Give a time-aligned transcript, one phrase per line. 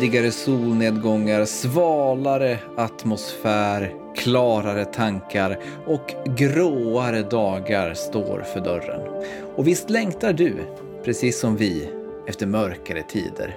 [0.00, 9.24] Tidigare solnedgångar, svalare atmosfär, klarare tankar och gråare dagar står för dörren.
[9.56, 10.54] Och visst längtar du,
[11.04, 11.88] precis som vi,
[12.26, 13.56] efter mörkare tider.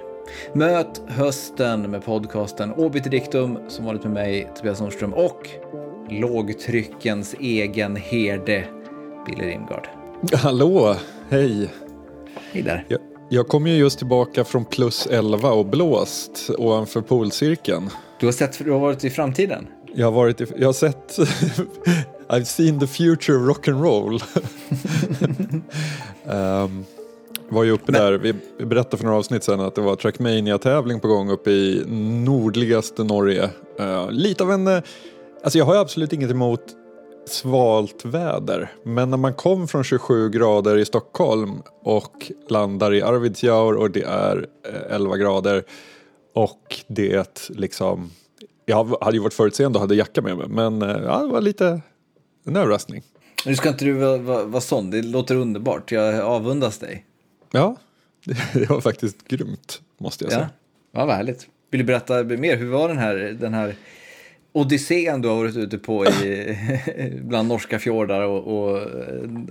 [0.52, 5.48] Möt hösten med podcasten Obiterdictum som varit med mig, Tobias Nordström och
[6.10, 8.64] lågtryckens egen herde,
[9.26, 9.88] Billy Rimgard.
[10.32, 10.96] Hallå,
[11.30, 11.70] hej.
[12.52, 12.84] Hej där.
[12.88, 13.00] Jag,
[13.32, 17.90] jag kom ju just tillbaka från plus 11 och blåst ovanför polcirkeln.
[18.20, 19.66] Du har, sett, du har varit i framtiden?
[19.94, 21.18] Jag har, varit i, jag har sett
[22.28, 24.22] I've seen the future of rock'n'roll.
[26.24, 26.84] um,
[27.48, 28.00] var ju uppe Men...
[28.00, 31.84] där, vi berättade för några avsnitt sedan att det var Trackmania-tävling på gång uppe i
[32.24, 33.50] nordligaste Norge.
[33.80, 34.80] Uh, lite av en, uh,
[35.44, 36.62] alltså jag har absolut inget emot
[37.26, 38.72] svalt väder.
[38.84, 44.02] Men när man kom från 27 grader i Stockholm och landar i Arvidsjaur och det
[44.02, 44.46] är
[44.90, 45.64] 11 eh, grader
[46.34, 48.10] och det liksom
[48.66, 51.40] jag hade ju varit förutseende och hade jacka med mig men eh, ja, det var
[51.40, 51.80] lite
[52.44, 53.02] en överraskning.
[53.46, 57.06] Nu ska inte du vara, vara, vara sån, det låter underbart, jag avundas dig.
[57.50, 57.76] Ja,
[58.52, 60.50] det var faktiskt grymt måste jag säga.
[60.92, 61.46] Ja, ja vad härligt.
[61.70, 63.76] Vill du berätta mer, hur var den här, den här
[64.52, 66.58] odyssén du har varit ute på i,
[67.22, 68.86] bland norska fjordar och, och eh,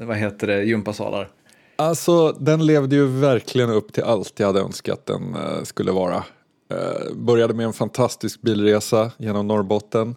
[0.08, 1.30] vad heter det, gympasalar?
[1.76, 6.24] Alltså, den levde ju verkligen upp till allt jag hade önskat den uh, skulle vara.
[6.74, 10.16] Uh, började med en fantastisk bilresa genom Norrbotten.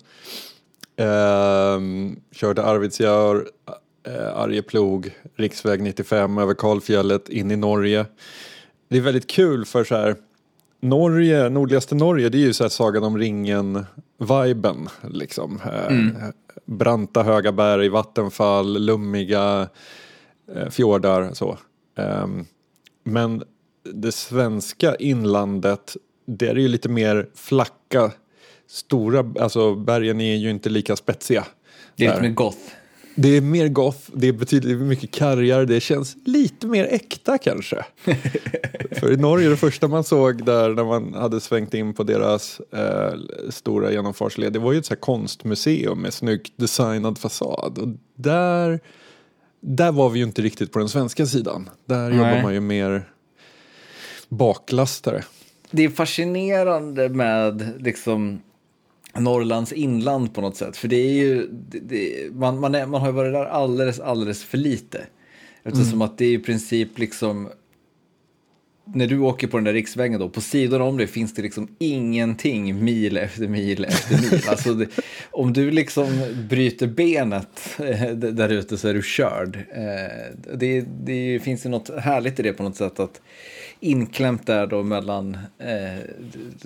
[1.01, 3.49] Uh, körde Arvidsjaur,
[4.35, 8.07] Arjeplog, riksväg 95 över Kalfjället in i Norge.
[8.89, 10.17] Det är väldigt kul för så här
[10.81, 13.87] Norge, nordligaste Norge, det är ju så här Sagan om ringen
[14.19, 14.89] ringen-viben.
[15.03, 15.61] Liksom.
[15.65, 16.17] Eh, mm.
[16.65, 19.69] Branta höga berg, vattenfall, lummiga
[20.55, 21.31] eh, fjordar.
[21.33, 21.59] Så.
[21.97, 22.47] Um,
[23.05, 23.43] men
[23.93, 28.13] det svenska inlandet, det är ju lite mer flacka,
[28.67, 31.47] stora, alltså bergen är ju inte lika spetsiga.
[31.97, 32.75] Det är lite mer goth.
[33.15, 37.85] Det är mer goth, det är betydligt mycket kargare, det känns lite mer äkta kanske.
[38.91, 42.61] För i Norge, det första man såg där när man hade svängt in på deras
[42.61, 43.13] eh,
[43.51, 47.79] stora genomfartsled, det var ju ett så konstmuseum med snyggt designad fasad.
[47.79, 48.81] Och där,
[49.61, 51.71] där var vi ju inte riktigt på den svenska sidan.
[51.87, 52.19] Där Nej.
[52.19, 53.09] jobbar man ju mer
[54.29, 55.25] baklastare.
[55.71, 58.41] Det är fascinerande med liksom
[59.21, 60.77] Norrlands inland på något sätt.
[60.77, 64.01] För det är ju, det, det, man, man, är, man har ju varit där alldeles,
[64.01, 65.07] alldeles för lite.
[65.65, 66.03] Eftersom mm.
[66.03, 67.49] att det är i princip liksom,
[68.85, 71.69] när du åker på den där riksvägen då, på sidan om det finns det liksom
[71.79, 74.43] ingenting mil efter mil efter mil.
[74.49, 74.89] alltså det,
[75.31, 76.07] om du liksom
[76.49, 79.57] bryter benet eh, där ute så är du körd.
[79.57, 83.21] Eh, det, det finns ju något härligt i det på något sätt att
[83.85, 86.05] inklämt där då mellan eh,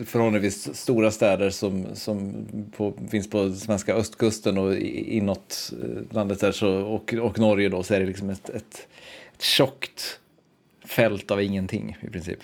[0.04, 2.46] förhållandevis stora städer som, som
[2.76, 7.82] på, finns på svenska östkusten och inåt eh, landet där så, och, och Norge då
[7.82, 8.88] så är det liksom ett, ett,
[9.34, 10.20] ett tjockt
[10.86, 12.38] fält av ingenting i princip.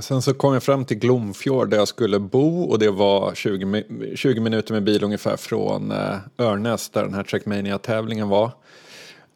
[0.00, 3.84] Sen så kom jag fram till Glomfjord där jag skulle bo och det var 20,
[4.16, 8.50] 20 minuter med bil ungefär från eh, Örnäs där den här Trackmania-tävlingen var.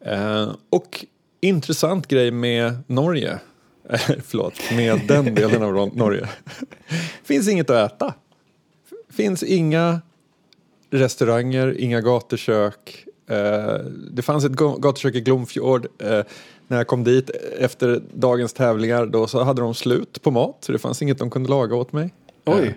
[0.05, 1.05] Eh, och
[1.41, 3.39] intressant grej med Norge
[4.23, 6.29] förlåt, med den delen av Norge.
[7.23, 8.13] finns inget att äta.
[9.09, 10.01] Finns inga
[10.89, 13.05] restauranger, inga gatukök.
[13.29, 13.75] Eh,
[14.11, 15.87] det fanns ett gatukök i Glomfjord.
[15.99, 16.21] Eh,
[16.67, 17.29] när jag kom dit
[17.59, 21.29] efter dagens tävlingar då så hade de slut på mat så det fanns inget de
[21.29, 22.13] kunde laga åt mig.
[22.45, 22.67] Oj.
[22.67, 22.73] Eh,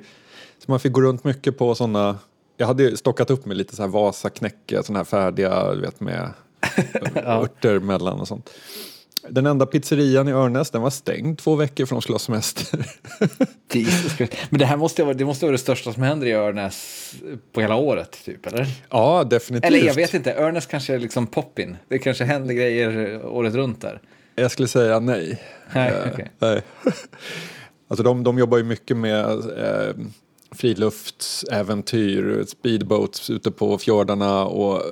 [0.58, 2.18] så man fick gå runt mycket på sådana
[2.58, 6.30] jag hade stockat upp med lite så här Vasaknäcke, sådana här färdiga, du vet med
[7.14, 8.50] örter mellan och sånt.
[9.28, 12.86] Den enda pizzerian i Örnäs den var stängd två veckor för de skulle ha semester.
[14.50, 17.14] Men det här måste vara, det måste vara det största som händer i Örnäs
[17.52, 18.66] på hela året, typ, eller?
[18.90, 19.72] Ja, definitivt.
[19.72, 21.76] Eller jag vet inte, Örnäs kanske är liksom poppin.
[21.88, 24.00] Det kanske händer grejer året runt där.
[24.34, 25.42] Jag skulle säga nej.
[25.72, 26.26] Nej, uh, okay.
[26.38, 26.62] nej.
[27.90, 29.24] Alltså de, de jobbar ju mycket med
[29.58, 29.94] eh,
[30.58, 34.82] friluftsäventyr, speedboats ute på fjordarna och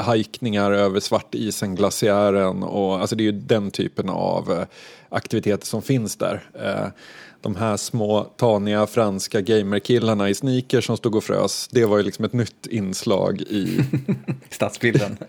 [0.00, 2.62] hajkningar över Svartisen-glaciären.
[2.62, 4.66] Och, alltså det är ju den typen av eh,
[5.08, 6.50] aktiviteter som finns där.
[6.54, 6.86] Eh,
[7.40, 12.02] de här små taniga franska gamerkillarna i sneakers som stod och frös, det var ju
[12.02, 13.80] liksom ett nytt inslag i
[14.50, 15.16] stadsbilden.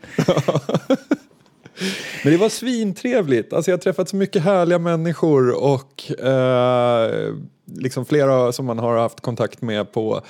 [2.23, 3.53] Men det var svintrevligt.
[3.53, 7.33] Alltså jag har träffat så mycket härliga människor och eh,
[7.75, 10.21] liksom flera som man har haft kontakt med på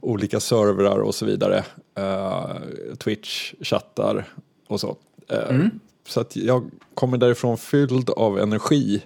[0.00, 1.64] olika servrar och så vidare.
[1.98, 2.56] Uh,
[2.98, 4.24] Twitch-chattar
[4.68, 4.96] och så.
[5.32, 5.70] Uh, mm.
[6.08, 9.02] Så att jag kommer därifrån fylld av energi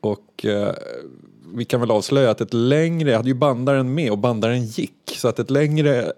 [0.00, 0.70] och uh,
[1.54, 4.92] vi kan väl avslöja att ett längre, jag hade ju bandaren med och bandaren gick.
[5.16, 6.12] Så att ett längre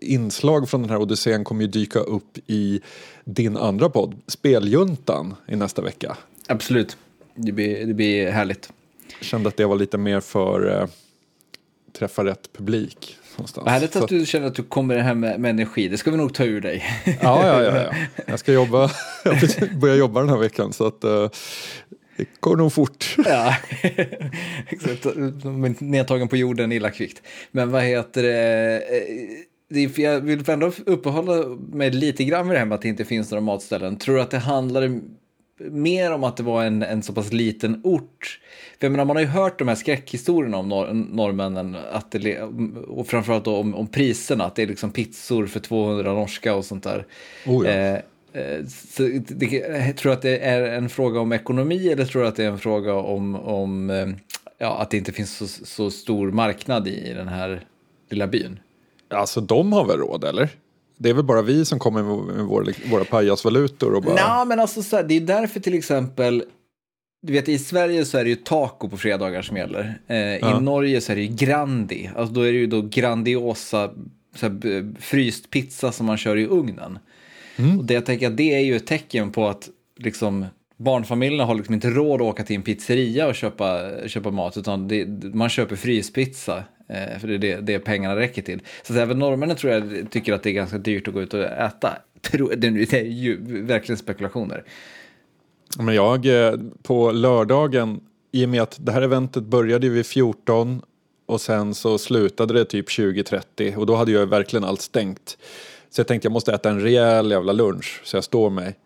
[0.00, 2.80] inslag från den här Odysseen kommer ju dyka upp i
[3.24, 6.16] din andra podd, Speljuntan, i nästa vecka.
[6.48, 6.96] Absolut,
[7.34, 8.72] det blir, det blir härligt.
[9.20, 10.88] Kände att det var lite mer för eh,
[11.98, 13.16] träffa rätt publik.
[13.36, 13.68] Någonstans.
[13.68, 16.34] Härligt att du känner att du kommer hem med, med energi, det ska vi nog
[16.34, 16.84] ta ur dig.
[17.04, 17.92] Ja, ja, ja, ja.
[18.26, 18.90] jag ska jobba,
[19.24, 21.30] jag börjar jobba den här veckan så att eh,
[22.16, 23.16] det går nog fort.
[23.24, 23.56] Ja,
[24.66, 25.06] exakt.
[25.80, 27.22] Nedtagen på jorden illa kvickt.
[27.50, 28.82] Men vad heter det?
[29.68, 33.04] det jag vill ändå uppehålla mig lite grann med det här med att det inte
[33.04, 33.96] finns några matställen.
[33.96, 35.00] Tror du att det handlar
[35.58, 38.40] mer om att det var en, en så pass liten ort?
[38.78, 42.40] För jag menar, man har ju hört de här skräckhistorierna om nor norrmännen, att det,
[42.88, 46.64] och framförallt då om, om priserna, att det är liksom pizzor för 200 norska och
[46.64, 47.06] sånt där.
[47.46, 47.72] Oh ja.
[47.72, 52.28] eh, så det, tror du att det är en fråga om ekonomi eller tror du
[52.28, 53.90] att det är en fråga om, om
[54.58, 57.64] ja, att det inte finns så, så stor marknad i den här
[58.10, 58.60] lilla byn?
[59.10, 60.48] Alltså de har väl råd eller?
[60.98, 64.14] Det är väl bara vi som kommer med vår, våra pajasvalutor och bara...
[64.14, 66.44] Nej, men alltså så här, det är därför till exempel
[67.22, 70.00] du vet i Sverige så är det ju taco på fredagar som gäller.
[70.06, 70.58] Eh, ja.
[70.58, 72.10] I Norge så är det ju Grandi.
[72.16, 73.90] Alltså då är det ju då Grandiosa
[74.40, 76.98] här, fryst pizza som man kör i ugnen.
[77.56, 77.78] Mm.
[77.78, 80.46] Och det jag tänker att det är ju ett tecken på att liksom
[80.76, 84.88] barnfamiljerna har liksom inte råd att åka till en pizzeria och köpa, köpa mat utan
[84.88, 88.60] det, man köper fryspizza eh, för det är det, det pengarna räcker till.
[88.82, 91.34] Så att även norrmännen tror jag tycker att det är ganska dyrt att gå ut
[91.34, 91.98] och äta.
[92.56, 94.64] Det är ju verkligen spekulationer.
[95.78, 98.00] Men jag eh, på lördagen,
[98.32, 100.82] i och med att det här eventet började vid 14
[101.26, 105.38] och sen så slutade det typ 20.30 och då hade jag verkligen allt stängt.
[105.90, 108.76] Så jag tänkte jag måste äta en rejäl jävla lunch så jag står mig.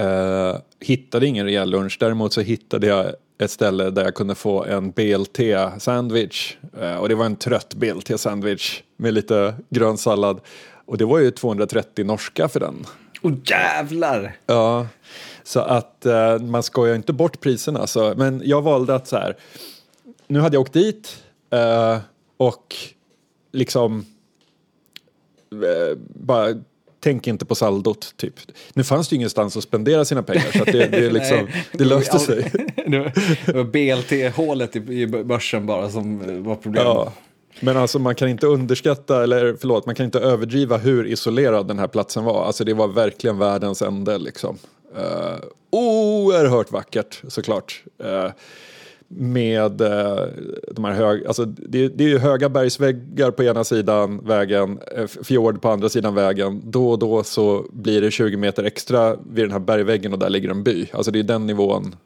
[0.00, 4.64] Uh, hittade ingen rejäl lunch, däremot så hittade jag ett ställe där jag kunde få
[4.64, 6.56] en BLT-sandwich.
[6.80, 10.40] Uh, och det var en trött BLT-sandwich med lite grön sallad.
[10.86, 12.86] Och det var ju 230 norska för den.
[13.22, 14.36] Åh oh, jävlar!
[14.46, 14.86] Ja,
[15.42, 17.86] så att uh, man skojar inte bort priserna.
[17.86, 19.36] Så, men jag valde att så här,
[20.26, 21.22] nu hade jag åkt dit
[22.36, 22.76] och
[23.52, 24.06] liksom
[26.14, 26.54] bara
[27.00, 28.34] tänk inte på saldot typ.
[28.74, 32.18] Nu fanns det ju ingenstans att spendera sina pengar så det, det, liksom, det löste
[32.18, 32.52] sig.
[32.86, 36.86] det var BLT-hålet i börsen bara som var problemet.
[36.86, 37.12] Ja.
[37.60, 41.78] Men alltså man kan inte underskatta, eller förlåt, man kan inte överdriva hur isolerad den
[41.78, 42.44] här platsen var.
[42.44, 44.58] Alltså det var verkligen världens ände liksom.
[44.96, 45.38] Uh,
[45.70, 47.82] oerhört vackert såklart.
[48.04, 48.30] Uh,
[49.08, 50.26] med eh,
[50.72, 55.06] de här hög, alltså det, det är ju höga bergsväggar på ena sidan vägen, eh,
[55.06, 56.62] fjord på andra sidan vägen.
[56.64, 60.30] Då och då så blir det 20 meter extra vid den här bergväggen och där
[60.30, 60.86] ligger en by.
[60.92, 61.96] Alltså det är den nivån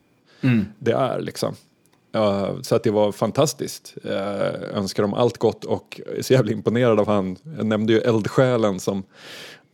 [0.40, 0.64] mm.
[0.78, 1.54] det är liksom.
[2.16, 3.94] Uh, så att det var fantastiskt.
[4.04, 7.36] Uh, önskar dem allt gott och är så jävla imponerad av han.
[7.56, 9.02] Jag nämnde ju eldsjälen som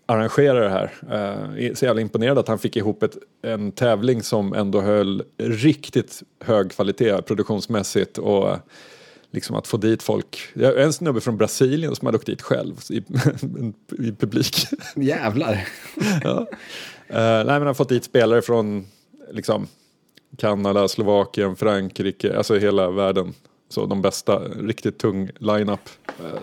[0.08, 0.92] arrangera det här.
[1.58, 6.22] Uh, så jävla imponerad att han fick ihop ett, en tävling som ändå höll riktigt
[6.40, 8.56] hög kvalitet produktionsmässigt och
[9.30, 10.38] liksom att få dit folk.
[10.76, 12.96] En snubbe från Brasilien som hade åkt dit själv i,
[14.08, 14.56] i publik.
[14.96, 15.68] Jävlar.
[16.24, 16.38] ja.
[16.40, 16.46] uh,
[17.08, 18.86] nej men han har fått dit spelare från
[19.30, 19.66] liksom
[20.36, 23.34] Kanada, Slovakien, Frankrike, alltså hela världen.
[23.70, 25.80] Så de bästa, riktigt tung line-up.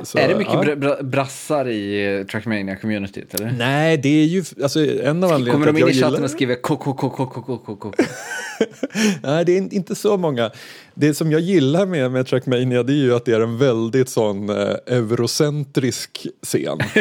[0.04, 0.76] Så, är det mycket ja.
[0.76, 3.52] br brassar i Trackmania-communityt eller?
[3.58, 6.56] Nej, det är ju alltså, en av anledningarna Kommer de in i chatten och skriver
[6.56, 7.94] KKKKKKK?
[9.24, 10.52] Nej, det är inte så många.
[10.94, 14.10] Det som jag gillar med, med Trackmania det är ju att det är en väldigt
[14.10, 16.78] sån eh, eurocentrisk scen.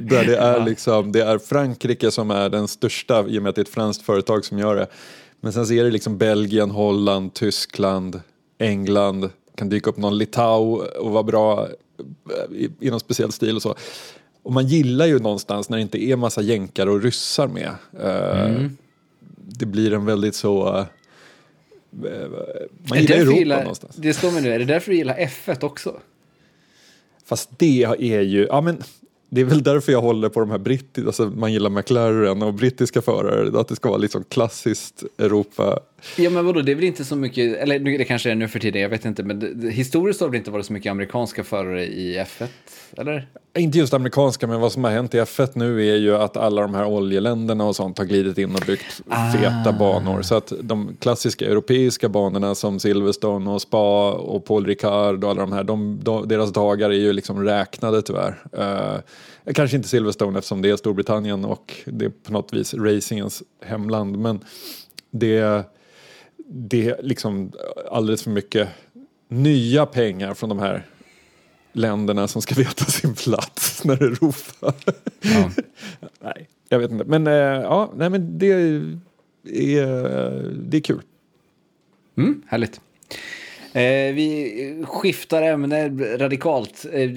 [0.00, 3.54] där det är liksom, det är Frankrike som är den största i och med att
[3.54, 4.86] det är ett franskt företag som gör det.
[5.40, 8.20] Men sen så är det liksom Belgien, Holland, Tyskland,
[8.58, 11.68] England, kan dyka upp någon Litau och vara bra
[12.50, 13.74] i, i någon speciell stil och så.
[14.42, 17.70] Och man gillar ju någonstans när det inte är massa jänkar och ryssar med.
[18.00, 18.76] Uh, mm.
[19.36, 20.78] Det blir en väldigt så...
[20.78, 20.84] Uh,
[22.88, 23.96] man gillar Europa gillar, någonstans.
[23.96, 26.00] Det står mig nu, är det därför du gillar F1 också?
[27.24, 28.82] Fast det är ju, ja men
[29.28, 32.54] det är väl därför jag håller på de här brittiska, alltså man gillar McLaren och
[32.54, 35.80] brittiska förare, att det ska vara liksom klassiskt Europa.
[36.16, 38.58] Ja men vadå, det är väl inte så mycket, eller det kanske är nu för
[38.58, 41.86] tiden, jag vet inte, men det, historiskt har det inte varit så mycket amerikanska förare
[41.86, 42.46] i F1,
[42.96, 43.28] eller?
[43.58, 46.62] Inte just amerikanska, men vad som har hänt i F1 nu är ju att alla
[46.62, 49.32] de här oljeländerna och sånt har glidit in och byggt ah.
[49.32, 50.22] feta banor.
[50.22, 55.40] Så att de klassiska europeiska banorna som Silverstone och Spa och Paul Ricard och alla
[55.40, 58.42] de här, de, de, deras dagar är ju liksom räknade tyvärr.
[58.58, 63.42] Uh, kanske inte Silverstone eftersom det är Storbritannien och det är på något vis racingens
[63.64, 64.18] hemland.
[64.18, 64.40] Men
[65.10, 65.64] det,
[66.48, 67.52] det är liksom
[67.90, 68.68] alldeles för mycket
[69.28, 70.86] nya pengar från de här
[71.72, 74.74] länderna som ska veta sin plats när det ropar.
[75.20, 75.50] Ja.
[76.20, 77.04] nej, jag vet inte.
[77.04, 78.98] Men eh, ja, nej men det är,
[80.52, 81.02] det är kul.
[82.16, 82.80] Mm, härligt.
[83.72, 86.86] Eh, vi skiftar ämne radikalt.
[86.92, 87.10] Eh,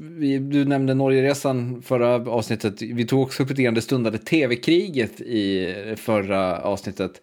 [0.00, 2.82] vi, du nämnde Norgeresan förra avsnittet.
[2.82, 7.22] Vi tog också upp lite grann det stundade tv-kriget i förra avsnittet.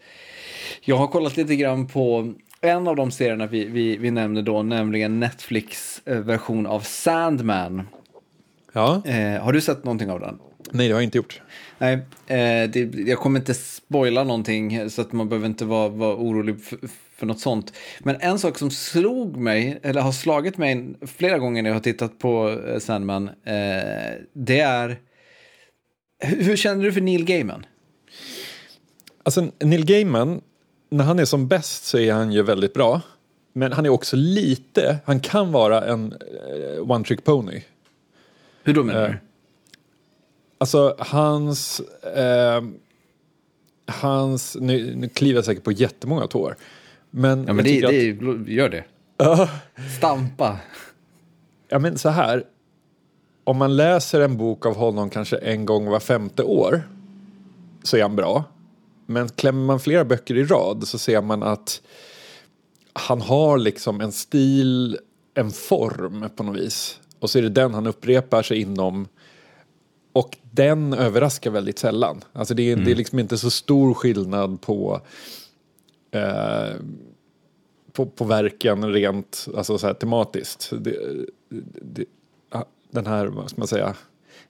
[0.81, 4.63] Jag har kollat lite grann på en av de serierna vi, vi, vi nämnde då,
[4.63, 7.87] nämligen Netflix version av Sandman.
[8.73, 10.39] Ja, Eh, har du sett någonting av den?
[10.71, 11.41] nej det har jag inte gjort.
[11.77, 11.93] Nej,
[12.27, 16.61] eh, det, jag kommer inte spoila någonting så att man behöver inte vara, vara orolig
[16.63, 16.79] för,
[17.15, 17.73] för något sånt.
[17.99, 21.81] Men en sak som slog mig, eller har slagit mig flera gånger när jag har
[21.81, 24.97] tittat på eh, Sandman, eh, det är...
[26.19, 27.65] Hur, hur känner du för Neil Gaiman?
[29.23, 30.41] Alltså Neil Gaiman,
[30.89, 33.01] när han är som bäst så är han ju väldigt bra.
[33.53, 37.61] Men han är också lite, han kan vara en eh, one trick pony.
[38.63, 39.17] Hur då menar Eh, du?
[40.57, 41.79] Alltså hans,
[42.15, 42.63] eh,
[43.87, 46.55] hans, nu, nu kliver jag säkert på jättemånga tår.
[47.09, 48.83] Men, Ja, men det, tycker att- det, gör det.
[49.17, 49.49] Ja,
[49.97, 50.57] Stampa.
[51.69, 52.43] ja men så här,
[53.43, 56.81] om man läser en bok av honom kanske en gång var femte år
[57.83, 58.43] så är han bra.
[59.09, 61.81] Men klämmer man flera böcker i rad så ser man att
[62.93, 64.97] han har liksom en stil,
[65.33, 66.99] en form på något vis.
[67.19, 69.07] Och så är det den han upprepar sig inom.
[70.13, 72.23] Och den överraskar väldigt sällan.
[72.33, 75.01] Alltså det är, det är liksom inte så stor skillnad på,
[76.11, 76.75] eh,
[77.91, 80.69] på, på verken rent alltså så här, tematiskt.
[80.79, 80.97] Det,
[81.81, 82.05] det,
[82.51, 83.95] ja, den här, vad ska man säga,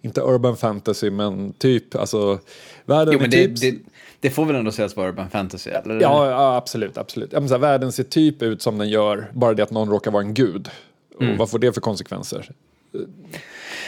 [0.02, 2.40] inte urban fantasy men typ, alltså
[2.86, 3.62] världen Jo, men det, typ...
[3.62, 3.76] det,
[4.20, 5.70] det får väl ändå sägas vara urban fantasy?
[5.70, 6.02] Eller?
[6.02, 7.30] Ja, ja absolut, absolut.
[7.34, 9.90] Ja, men så här, världen ser typ ut som den gör, bara det att någon
[9.90, 10.70] råkar vara en gud.
[11.16, 12.52] Och vad får det för konsekvenser?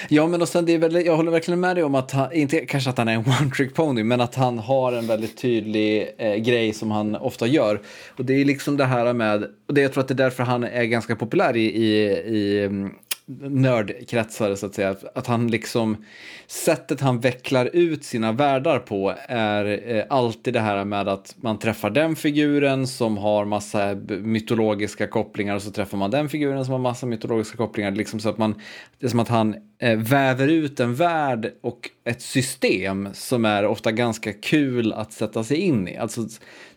[0.09, 2.33] Ja, men och sen det är väl, jag håller verkligen med dig om att han,
[2.33, 5.37] inte kanske att han är en one trick pony, men att han har en väldigt
[5.37, 7.81] tydlig eh, grej som han ofta gör.
[8.17, 10.43] Och det är liksom det här med, och det, jag tror att det är därför
[10.43, 12.91] han är ganska populär i, i, i mm,
[13.37, 14.95] nördkretsar så att säga.
[15.15, 16.05] Att han liksom,
[16.47, 21.59] sättet han vecklar ut sina världar på är eh, alltid det här med att man
[21.59, 26.71] träffar den figuren som har massa mytologiska kopplingar och så träffar man den figuren som
[26.71, 27.91] har massa mytologiska kopplingar.
[27.91, 28.61] Liksom så att man,
[28.99, 33.65] det är som att han eh, väver ut en värld och ett system som är
[33.65, 35.97] ofta ganska kul att sätta sig in i.
[35.97, 36.21] Alltså,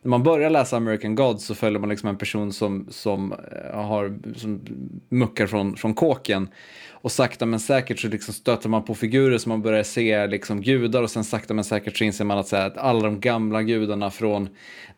[0.02, 3.80] när man börjar läsa American Gods så följer man liksom en person som, som, eh,
[3.80, 4.60] har, som
[5.08, 6.48] muckar från, från kåken.
[6.90, 10.60] Och sakta men säkert så liksom stöter man på figurer som man börjar se liksom
[10.60, 13.20] gudar och sen sakta men säkert så inser man att, så här, att alla de
[13.20, 14.48] gamla gudarna från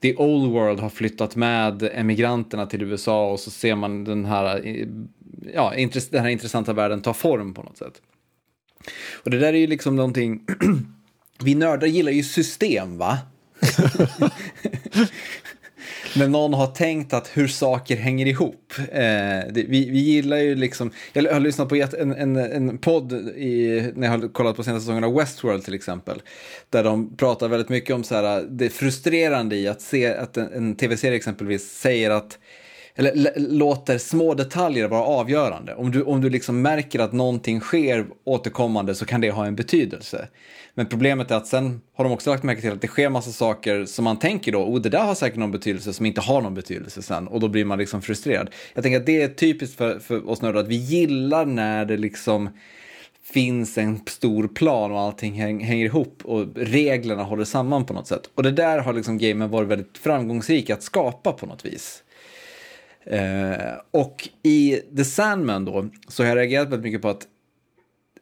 [0.01, 4.67] the old world har flyttat med emigranterna till USA och så ser man den här,
[4.67, 4.87] eh,
[5.55, 8.01] ja, intress- den här intressanta världen ta form på något sätt.
[9.13, 10.41] Och det där är ju liksom någonting,
[11.45, 13.19] vi nördar gillar ju system va?
[16.17, 18.73] När någon har tänkt att hur saker hänger ihop.
[18.79, 18.85] Eh,
[19.51, 23.83] det, vi, vi gillar ju liksom, jag har lyssnat på en, en, en podd i,
[23.95, 26.23] när jag har kollat på senaste säsongen av Westworld till exempel.
[26.71, 30.53] Där de pratar väldigt mycket om så här, det frustrerande i att se att en,
[30.53, 32.39] en tv-serie exempelvis säger att
[32.97, 35.75] eller låter små detaljer vara avgörande.
[35.75, 39.57] Om du, om du liksom märker att någonting sker återkommande så kan det ha en
[39.57, 40.29] betydelse.
[40.75, 43.31] Men problemet är att sen har de också lagt märke till att det sker massa
[43.31, 46.41] saker som man tänker då, oh det där har säkert någon betydelse som inte har
[46.43, 47.29] någon betydelse sen.
[47.29, 48.51] Och då blir man liksom frustrerad.
[48.75, 51.97] Jag tänker att det är typiskt för, för oss nördar att vi gillar när det
[51.97, 52.49] liksom
[53.25, 58.07] finns en stor plan och allting häng, hänger ihop och reglerna håller samman på något
[58.07, 58.31] sätt.
[58.35, 62.04] Och det där har liksom gamen varit väldigt framgångsrik att skapa på något vis.
[63.07, 67.27] Eh, och i The Sandman då, så har jag reagerat väldigt mycket på att,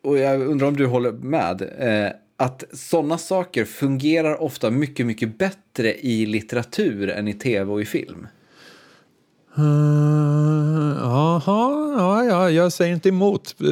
[0.03, 5.39] och jag undrar om du håller med, eh, att sådana saker fungerar ofta mycket, mycket
[5.39, 8.27] bättre i litteratur än i tv och i film.
[9.59, 13.55] Uh, Jaha, ja, ja, jag säger inte emot.
[13.61, 13.67] Eh,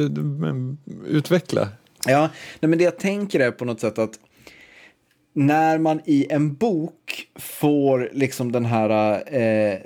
[1.07, 1.69] Utveckla.
[2.05, 4.19] Ja, nej, men det jag tänker är på något sätt att
[5.33, 9.79] när man i en bok får liksom den här eh,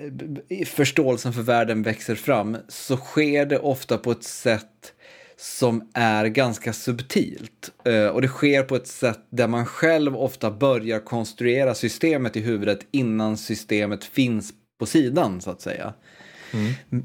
[0.66, 4.94] förståelsen för världen växer fram så sker det ofta på ett sätt
[5.38, 7.72] som är ganska subtilt.
[7.86, 12.42] Eh, och det sker på ett sätt där man själv ofta börjar konstruera systemet i
[12.42, 15.94] huvudet innan systemet finns på sidan så att säga.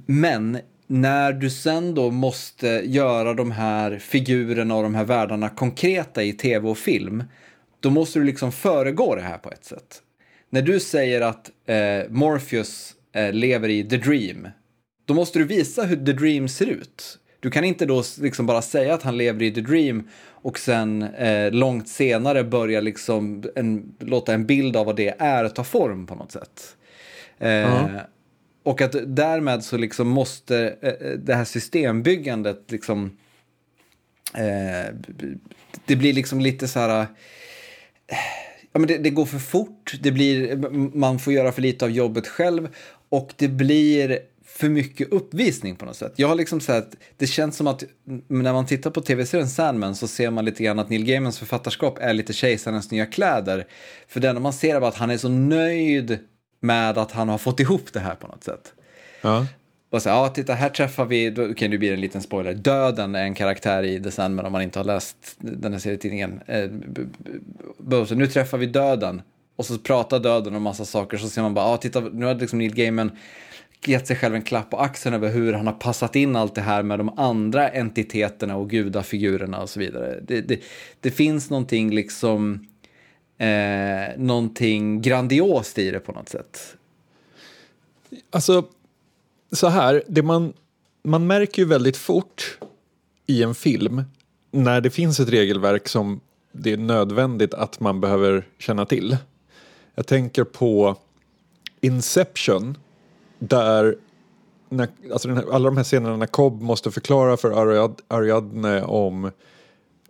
[0.06, 6.22] Men när du sen då måste göra de här figurerna och de här världarna konkreta
[6.22, 7.24] i tv och film,
[7.80, 10.02] då måste du liksom föregå det här på ett sätt.
[10.50, 14.48] När du säger att eh, Morpheus eh, lever i The Dream,
[15.04, 17.18] då måste du visa hur The Dream ser ut.
[17.40, 20.08] Du kan inte då liksom bara säga att han lever i The Dream
[20.42, 25.48] och sen eh, långt senare börja liksom en, låta en bild av vad det är
[25.48, 26.76] ta form på något sätt.
[27.38, 27.86] Eh,
[28.62, 33.16] Och att därmed så liksom måste eh, det här systembyggandet liksom
[34.34, 34.94] eh,
[35.86, 37.06] det blir liksom lite så här
[38.72, 40.56] ja, men det, det, går för fort, det blir,
[40.96, 42.68] man får göra för lite av jobbet själv
[43.08, 46.12] och det blir för mycket uppvisning på något sätt.
[46.16, 47.84] Jag har liksom sett, det känns som att
[48.28, 51.98] när man tittar på tv-serien Sandman så ser man lite grann att Neil Gaimans författarskap
[52.00, 53.66] är lite kejsarens nya kläder.
[54.08, 56.18] För det enda man ser är att han är så nöjd
[56.60, 58.72] med att han har fått ihop det här på något sätt.
[59.20, 59.46] Ja.
[59.90, 62.54] Och så, ja, titta, här träffar vi, då okay, nu blir det en liten spoiler,
[62.54, 66.40] Döden är en karaktär i The Sandman om man inte har läst den här serietidningen.
[66.46, 66.70] Eh,
[68.10, 69.22] nu träffar vi Döden,
[69.56, 72.34] och så pratar Döden om massa saker, så ser man bara, ja, titta, nu har
[72.34, 73.10] liksom Neil Gaiman
[73.86, 76.60] gett sig själv en klapp på axeln över hur han har passat in allt det
[76.60, 80.20] här med de andra entiteterna och gudafigurerna och så vidare.
[80.22, 80.60] Det, det,
[81.00, 82.66] det finns någonting liksom,
[83.38, 86.76] eh, någonting grandiost i det på något sätt.
[88.30, 88.64] Alltså,
[89.52, 90.52] så här, det man,
[91.02, 92.58] man märker ju väldigt fort
[93.26, 94.04] i en film
[94.50, 96.20] när det finns ett regelverk som
[96.52, 99.16] det är nödvändigt att man behöver känna till.
[99.94, 100.96] Jag tänker på
[101.80, 102.78] Inception
[103.38, 103.96] där
[104.68, 109.30] när, alltså här, alla de här scenerna när Cobb måste förklara för Ariad, Ariadne om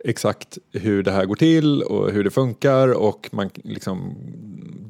[0.05, 4.15] exakt hur det här går till och hur det funkar och man liksom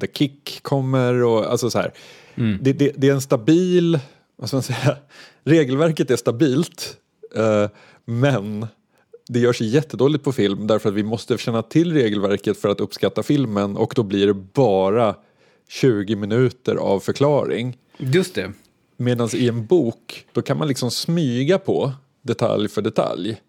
[0.00, 1.92] the kick kommer och alltså så här.
[2.34, 2.58] Mm.
[2.62, 3.98] Det, det, det, är en stabil
[4.42, 4.96] vad ska man säga,
[5.44, 6.96] regelverket är stabilt
[7.34, 7.68] eh,
[8.04, 8.66] men
[9.28, 13.22] det görs jättedåligt på film därför att vi måste känna till regelverket för att uppskatta
[13.22, 15.14] filmen och då blir det bara
[15.68, 17.78] 20 minuter av förklaring.
[17.96, 18.52] Just det.
[18.96, 23.40] Medan i en bok, då kan man liksom smyga på detalj för detalj.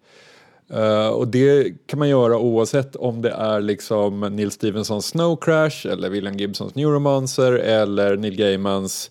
[0.74, 5.86] Uh, och det kan man göra oavsett om det är liksom Neil Stephensons Snow Crash
[5.86, 9.10] eller William Gibsons Neuromancer eller Neil Gaimans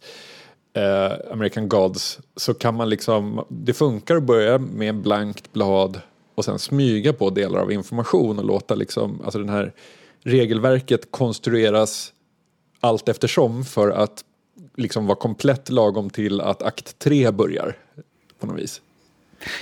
[0.74, 6.02] eh, American Gods så kan man liksom, det funkar att börja med blankt blad
[6.36, 9.74] och sen smyga på delar av information och låta liksom, alltså den här
[10.24, 12.14] regelverket konstrueras
[12.80, 14.24] allt eftersom för att
[14.78, 17.78] liksom vara komplett lagom till att akt 3 börjar
[18.40, 18.82] på något vis.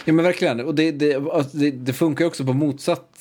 [0.06, 3.19] Ja men verkligen, och det, det, alltså, det, det funkar också på motsatt,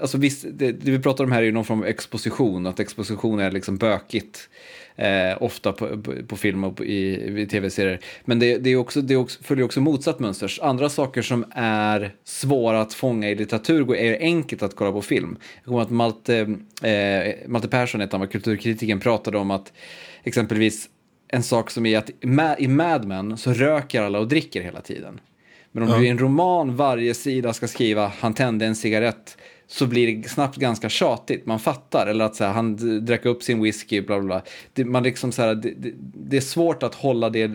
[0.00, 2.80] alltså visst, det, det, vi pratar om här är ju någon form av exposition, att
[2.80, 4.48] exposition är liksom bökigt
[4.98, 8.00] eh, ofta på, på, på, film och på, i, i tv-serier.
[8.24, 10.58] Men det, det, är också, det är också, följer också motsatt mönster.
[10.62, 15.36] Andra saker som är svåra att fånga i litteratur är enkelt att kolla på film.
[15.54, 16.38] Jag kommer att Malte,
[16.82, 19.72] eh, Malte Persson, ett av kulturkritiken, pratade om att
[20.22, 20.88] exempelvis
[21.28, 22.10] en sak som är att
[22.58, 25.20] i Mad Men så röker alla och dricker hela tiden.
[25.72, 25.96] Men om ja.
[25.98, 29.36] du i en roman varje sida ska skriva han tände en cigarett
[29.70, 31.46] så blir det snabbt ganska tjatigt.
[31.46, 32.06] Man fattar.
[32.06, 34.42] Eller att så här, han drack upp sin whisky, bla bla bla.
[34.72, 37.50] Det, man liksom så här, det, det, det, är svårt att hålla det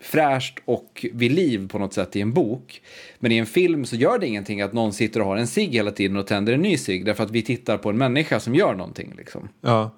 [0.00, 2.82] fräscht och vid liv på något sätt i en bok.
[3.18, 5.72] Men i en film så gör det ingenting att någon sitter och har en cigg
[5.72, 7.04] hela tiden och tänder en ny cigg.
[7.04, 9.14] Därför att vi tittar på en människa som gör någonting.
[9.16, 9.48] Liksom.
[9.60, 9.94] Ja.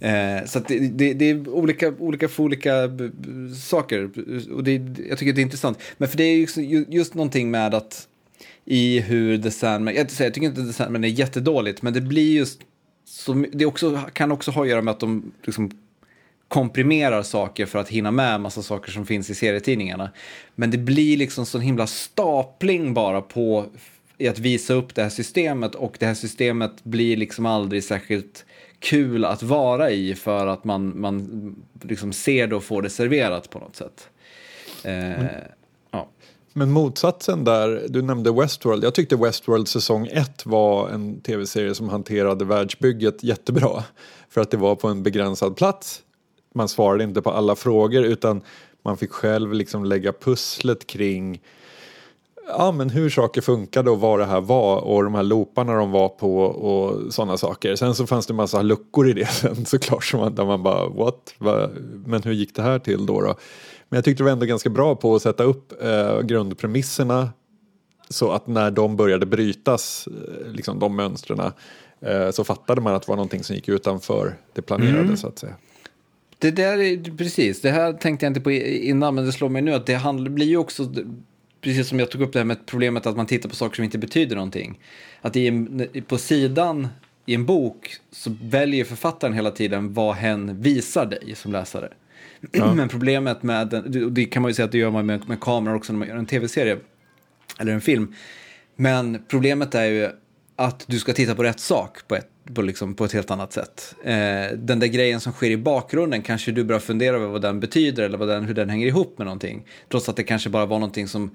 [0.00, 2.72] Eh, så det, det, det, är olika, olika för olika
[3.64, 4.10] saker.
[4.52, 4.72] Och det,
[5.08, 5.78] jag tycker det är intressant.
[5.96, 6.56] Men för det är just,
[6.88, 8.08] just någonting med att
[8.66, 12.36] i hur The Sandman, jag, jag tycker inte The Sandman är jättedåligt, men det blir
[12.36, 12.60] just,
[13.04, 15.70] så, det också, kan också ha att göra med att de liksom
[16.48, 20.10] komprimerar saker för att hinna med massa saker som finns i serietidningarna.
[20.54, 23.66] Men det blir liksom sån himla stapling bara på
[24.18, 28.44] i att visa upp det här systemet och det här systemet blir liksom aldrig särskilt
[28.78, 33.50] kul att vara i för att man, man liksom ser det och får det serverat
[33.50, 34.08] på något sätt.
[34.84, 35.24] Eh.
[36.58, 38.84] Men motsatsen där, du nämnde Westworld.
[38.84, 43.84] Jag tyckte Westworld säsong 1 var en tv-serie som hanterade världsbygget jättebra.
[44.28, 46.02] För att det var på en begränsad plats.
[46.54, 48.42] Man svarade inte på alla frågor utan
[48.84, 51.40] man fick själv liksom lägga pusslet kring
[52.48, 55.90] ja, men hur saker funkade och vad det här var och de här looparna de
[55.90, 57.76] var på och sådana saker.
[57.76, 60.88] Sen så fanns det massa luckor i det sen såklart som man, där man bara
[60.88, 61.34] what?
[62.06, 63.20] Men hur gick det här till då?
[63.20, 63.34] då?
[63.88, 67.30] Men jag tyckte det var ändå ganska bra på att sätta upp eh, grundpremisserna
[68.08, 71.40] så att när de började brytas, eh, liksom de mönstren,
[72.00, 75.16] eh, så fattade man att det var någonting som gick utanför det planerade mm.
[75.16, 75.54] så att säga.
[76.38, 79.62] Det där är precis, det här tänkte jag inte på innan men det slår mig
[79.62, 80.92] nu att det handlar, blir ju också,
[81.60, 83.84] precis som jag tog upp det här med problemet att man tittar på saker som
[83.84, 84.80] inte betyder någonting.
[85.20, 86.88] Att i en, på sidan
[87.26, 91.92] i en bok så väljer författaren hela tiden vad hen visar dig som läsare.
[92.52, 92.74] Ja.
[92.74, 95.40] Men problemet med, och det kan man ju säga att det gör man med, med
[95.40, 96.78] kameror också när man gör en tv-serie
[97.58, 98.14] eller en film.
[98.76, 100.10] Men problemet är ju
[100.56, 103.52] att du ska titta på rätt sak på ett, på liksom, på ett helt annat
[103.52, 103.94] sätt.
[104.04, 107.60] Eh, den där grejen som sker i bakgrunden kanske du börjar fundera över vad den
[107.60, 109.66] betyder eller vad den, hur den hänger ihop med någonting.
[109.88, 111.30] Trots att det kanske bara var någonting som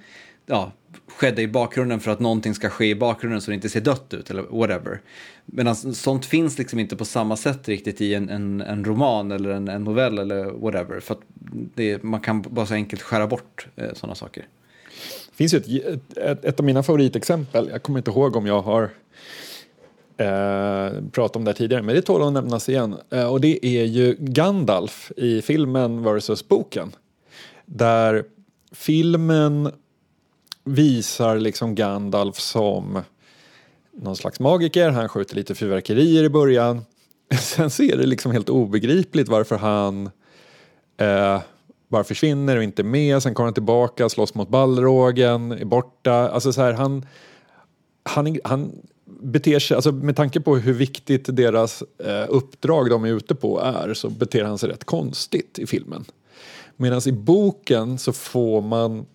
[0.46, 0.72] ja,
[1.08, 4.14] skedde i bakgrunden för att någonting ska ske i bakgrunden så det inte ser dött
[4.14, 5.02] ut eller whatever.
[5.46, 9.32] Medan alltså, sånt finns liksom inte på samma sätt riktigt i en, en, en roman
[9.32, 11.00] eller en, en, novell eller whatever.
[11.00, 11.22] För att
[11.76, 14.48] det, man kan bara så enkelt skära bort eh, sådana saker.
[15.30, 18.62] Det finns ju ett, ett, ett, av mina favoritexempel, jag kommer inte ihåg om jag
[18.62, 18.90] har
[20.18, 22.96] eh, pratat om det tidigare, men det tål att nämnas igen.
[23.10, 26.96] Eh, och det är ju Gandalf i filmen versus boken.
[27.66, 28.24] Där
[28.72, 29.72] filmen
[30.64, 33.02] visar liksom Gandalf som
[33.92, 36.86] någon slags magiker, han skjuter lite fyrverkerier i början.
[37.40, 40.10] Sen så är det liksom helt obegripligt varför han
[40.98, 41.42] eh,
[41.88, 46.14] bara försvinner och inte är med, sen kommer han tillbaka, slåss mot Ballrågen, är borta.
[46.14, 47.06] Alltså så här, han,
[48.04, 48.72] han, han
[49.22, 53.60] beter sig, alltså med tanke på hur viktigt deras eh, uppdrag de är ute på
[53.60, 56.06] är så beter han sig rätt konstigt i filmen.
[56.78, 59.06] Medan i boken så får man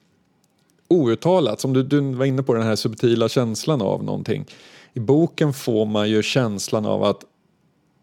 [0.89, 4.45] outtalat, som du, du var inne på den här subtila känslan av någonting.
[4.93, 7.25] I boken får man ju känslan av att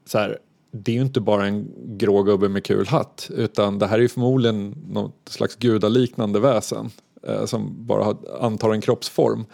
[0.05, 0.37] så här,
[0.71, 4.01] det är ju inte bara en grå gubbe med kul hatt utan det här är
[4.01, 6.89] ju förmodligen något slags gudaliknande väsen
[7.27, 9.45] eh, som bara har, antar en kroppsform.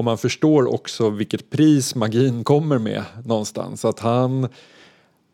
[0.00, 3.84] Och man förstår också vilket pris magin kommer med någonstans.
[3.84, 4.48] Att han,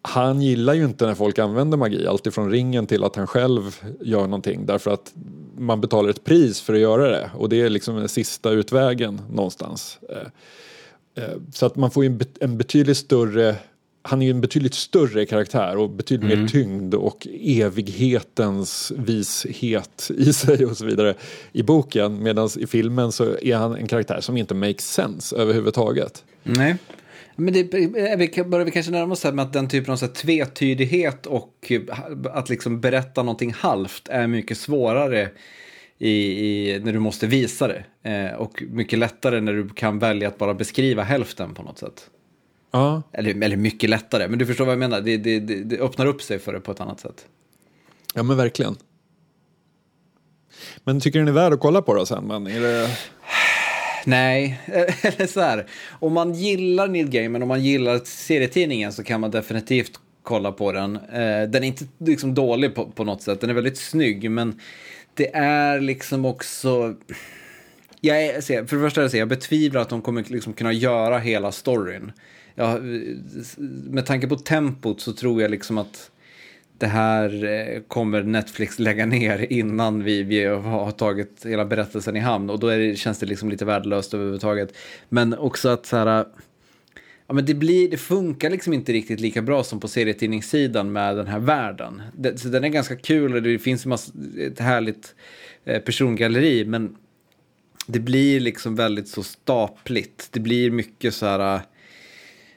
[0.03, 4.23] han gillar ju inte när folk använder magi, alltifrån ringen till att han själv gör
[4.23, 4.67] någonting.
[4.67, 5.15] Därför att
[5.59, 9.21] man betalar ett pris för att göra det och det är liksom den sista utvägen
[9.31, 9.99] någonstans.
[10.09, 13.57] Eh, eh, så att man får ju en betydligt större
[14.07, 16.41] han är ju en betydligt större karaktär och betydligt mm.
[16.41, 21.15] mer tyngd och evighetens vishet i sig och så vidare
[21.53, 22.23] i boken.
[22.23, 26.25] Medan i filmen så är han en karaktär som inte makes sense överhuvudtaget.
[26.43, 26.77] Nej.
[27.37, 27.71] Men det
[28.45, 31.73] börjar vi kanske närma oss med att den typen av så här, tvetydighet och
[32.33, 35.29] att liksom berätta någonting halvt är mycket svårare
[35.99, 37.85] i, i, när du måste visa det.
[38.11, 42.11] Eh, och mycket lättare när du kan välja att bara beskriva hälften på något sätt.
[42.77, 43.03] Ja.
[43.13, 45.01] Eller, eller mycket lättare, men du förstår vad jag menar.
[45.01, 47.27] Det, det, det, det öppnar upp sig för det på ett annat sätt.
[48.15, 48.77] Ja, men verkligen.
[50.85, 52.25] Men tycker du den är värd att kolla på då sen?
[52.25, 52.89] Men är det...
[54.05, 54.61] Nej,
[55.03, 55.67] eller så här.
[55.91, 60.73] Om man gillar Neil Gaiman, om man gillar serietidningen så kan man definitivt kolla på
[60.73, 60.97] den.
[60.97, 64.61] Eh, den är inte liksom dålig på, på något sätt, den är väldigt snygg, men
[65.15, 66.95] det är liksom också...
[68.01, 72.13] Jag är, för det första, jag betvivlar att de kommer liksom kunna göra hela storyn
[72.57, 72.79] ja,
[73.85, 76.11] med tanke på tempot så tror jag liksom att
[76.79, 82.21] det här eh, kommer Netflix lägga ner innan vi, vi har tagit hela berättelsen i
[82.21, 84.77] hamn och då det, känns det liksom lite värdelöst överhuvudtaget.
[85.09, 86.27] Men också att så här, eh,
[87.27, 91.17] ja, men det, blir, det funkar liksom inte riktigt lika bra som på serietidningssidan med
[91.17, 92.03] den här världen.
[92.15, 95.15] Det, så den är ganska kul och det finns massa, ett härligt
[95.65, 96.97] eh, persongalleri men
[97.87, 100.29] det blir liksom väldigt så stapligt.
[100.31, 101.61] Det blir mycket så här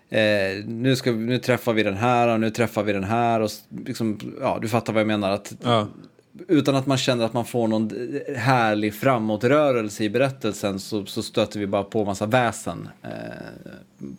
[0.10, 3.40] eh, nu, ska, nu träffar vi den här och nu träffar vi den här.
[3.40, 3.50] Och
[3.86, 5.32] liksom, ja, du fattar vad jag menar.
[5.32, 5.88] Att, ja.
[6.48, 7.92] Utan att man känner att man får någon
[8.36, 12.90] härlig framåtrörelse i berättelsen så, så stöter vi bara på massa väsen.
[13.04, 13.10] Eh,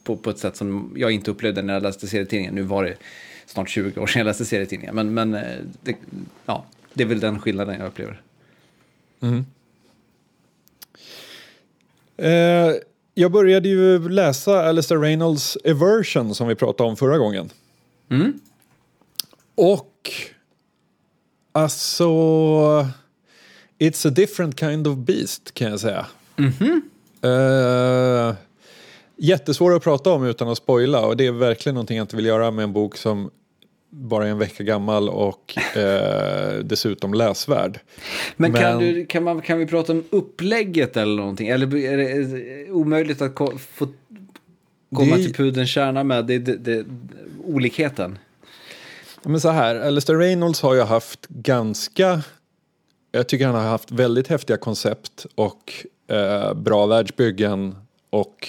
[0.04, 2.54] på, på ett sätt som jag inte upplevde när jag läste serietidningen.
[2.54, 2.96] Nu var det
[3.46, 4.94] snart 20 år sedan jag läste serietidningen.
[4.94, 5.96] Men, men eh, det,
[6.46, 8.22] ja, det är väl den skillnaden jag upplever.
[9.20, 9.44] Mm.
[12.16, 12.74] Eh,
[13.20, 17.50] jag började ju läsa Alistair Reynolds Eversion som vi pratade om förra gången.
[18.10, 18.40] Mm.
[19.54, 20.10] Och
[21.52, 22.04] alltså
[23.78, 26.06] It's a different kind of beast kan jag säga.
[26.36, 28.28] Mm -hmm.
[28.28, 28.34] uh,
[29.16, 32.26] jättesvår att prata om utan att spoila och det är verkligen någonting jag inte vill
[32.26, 33.30] göra med en bok som
[33.90, 37.80] bara en vecka gammal och eh, dessutom läsvärd.
[38.36, 41.48] Men, Men kan, du, kan, man, kan vi prata om upplägget eller någonting?
[41.48, 43.88] Eller är det omöjligt att ko få
[44.94, 45.22] komma det...
[45.22, 46.84] till pudelns kärna med det, det, det,
[47.44, 48.18] olikheten?
[49.22, 52.22] Men så här, Alistair Reynolds har ju haft ganska,
[53.12, 57.76] jag tycker han har haft väldigt häftiga koncept och eh, bra världsbyggen
[58.10, 58.48] och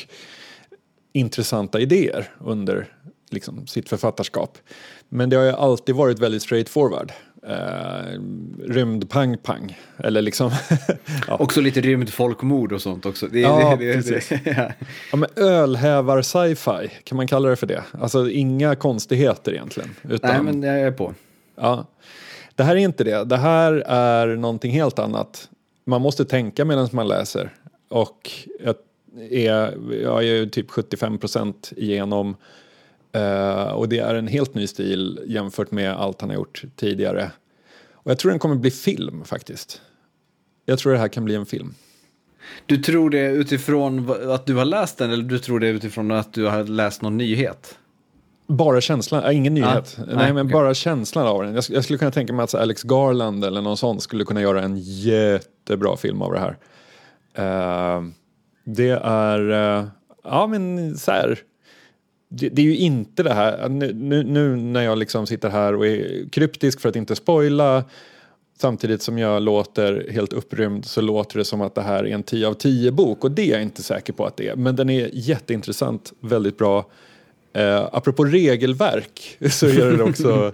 [1.13, 2.87] intressanta idéer under
[3.33, 4.57] liksom, sitt författarskap.
[5.09, 7.11] Men det har ju alltid varit väldigt straightforward.
[7.49, 8.21] Uh,
[8.67, 9.79] rymd pang pang.
[9.97, 10.51] Eller liksom...
[11.27, 11.37] ja.
[11.37, 13.27] Också lite rymd folkmord och sånt också.
[13.27, 14.31] Det, ja, det, det, precis.
[14.45, 14.71] ja.
[15.11, 17.83] ja, men ölhävar sci-fi, kan man kalla det för det?
[18.01, 19.89] Alltså inga konstigheter egentligen.
[20.09, 21.13] Utan, Nej, men jag är på.
[21.55, 21.87] Ja.
[22.55, 23.23] Det här är inte det.
[23.23, 25.49] Det här är någonting helt annat.
[25.85, 27.53] Man måste tänka medan man läser.
[27.89, 28.31] Och
[28.63, 28.75] jag
[29.29, 32.35] är, jag är typ 75 procent igenom.
[33.15, 37.31] Uh, och det är en helt ny stil jämfört med allt han har gjort tidigare.
[37.93, 39.81] Och jag tror den kommer bli film faktiskt.
[40.65, 41.73] Jag tror det här kan bli en film.
[42.65, 46.33] Du tror det utifrån att du har läst den eller du tror det utifrån att
[46.33, 47.77] du har läst någon nyhet?
[48.47, 49.97] Bara känslan, äh, ingen nyhet.
[49.99, 50.53] Ah, nej, nej, men okay.
[50.53, 51.55] bara känslan av den.
[51.55, 54.63] Jag, jag, skulle kunna tänka mig att Alex Garland eller någon sån skulle kunna göra
[54.63, 56.57] en jättebra film av det här.
[57.39, 58.07] Uh,
[58.63, 59.87] det är, uh,
[60.23, 61.39] ja men så här.
[62.33, 65.75] Det, det, är ju inte det här, nu, nu, nu, när jag liksom sitter här
[65.75, 67.83] och är kryptisk för att inte spoila
[68.61, 72.23] Samtidigt som jag låter helt upprymd så låter det som att det här är en
[72.23, 74.55] 10 av 10 bok och det är jag inte säker på att det är.
[74.55, 76.85] Men den är jätteintressant, väldigt bra.
[77.53, 80.53] Eh, apropå regelverk så är det också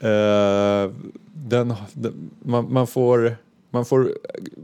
[0.00, 0.92] eh,
[1.34, 3.36] den, den, man, man, får,
[3.70, 4.12] man, får,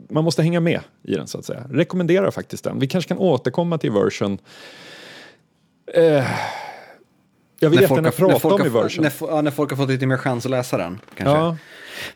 [0.08, 1.64] man måste hänga med i den så att säga.
[1.70, 2.78] Rekommenderar faktiskt den.
[2.78, 4.38] Vi kanske kan återkomma till version.
[5.94, 6.24] Eh,
[7.62, 9.02] jag vill jättegärna prata om i version.
[9.02, 11.00] När, ja, när folk har fått lite mer chans att läsa den.
[11.14, 11.36] Kanske.
[11.36, 11.56] Ja.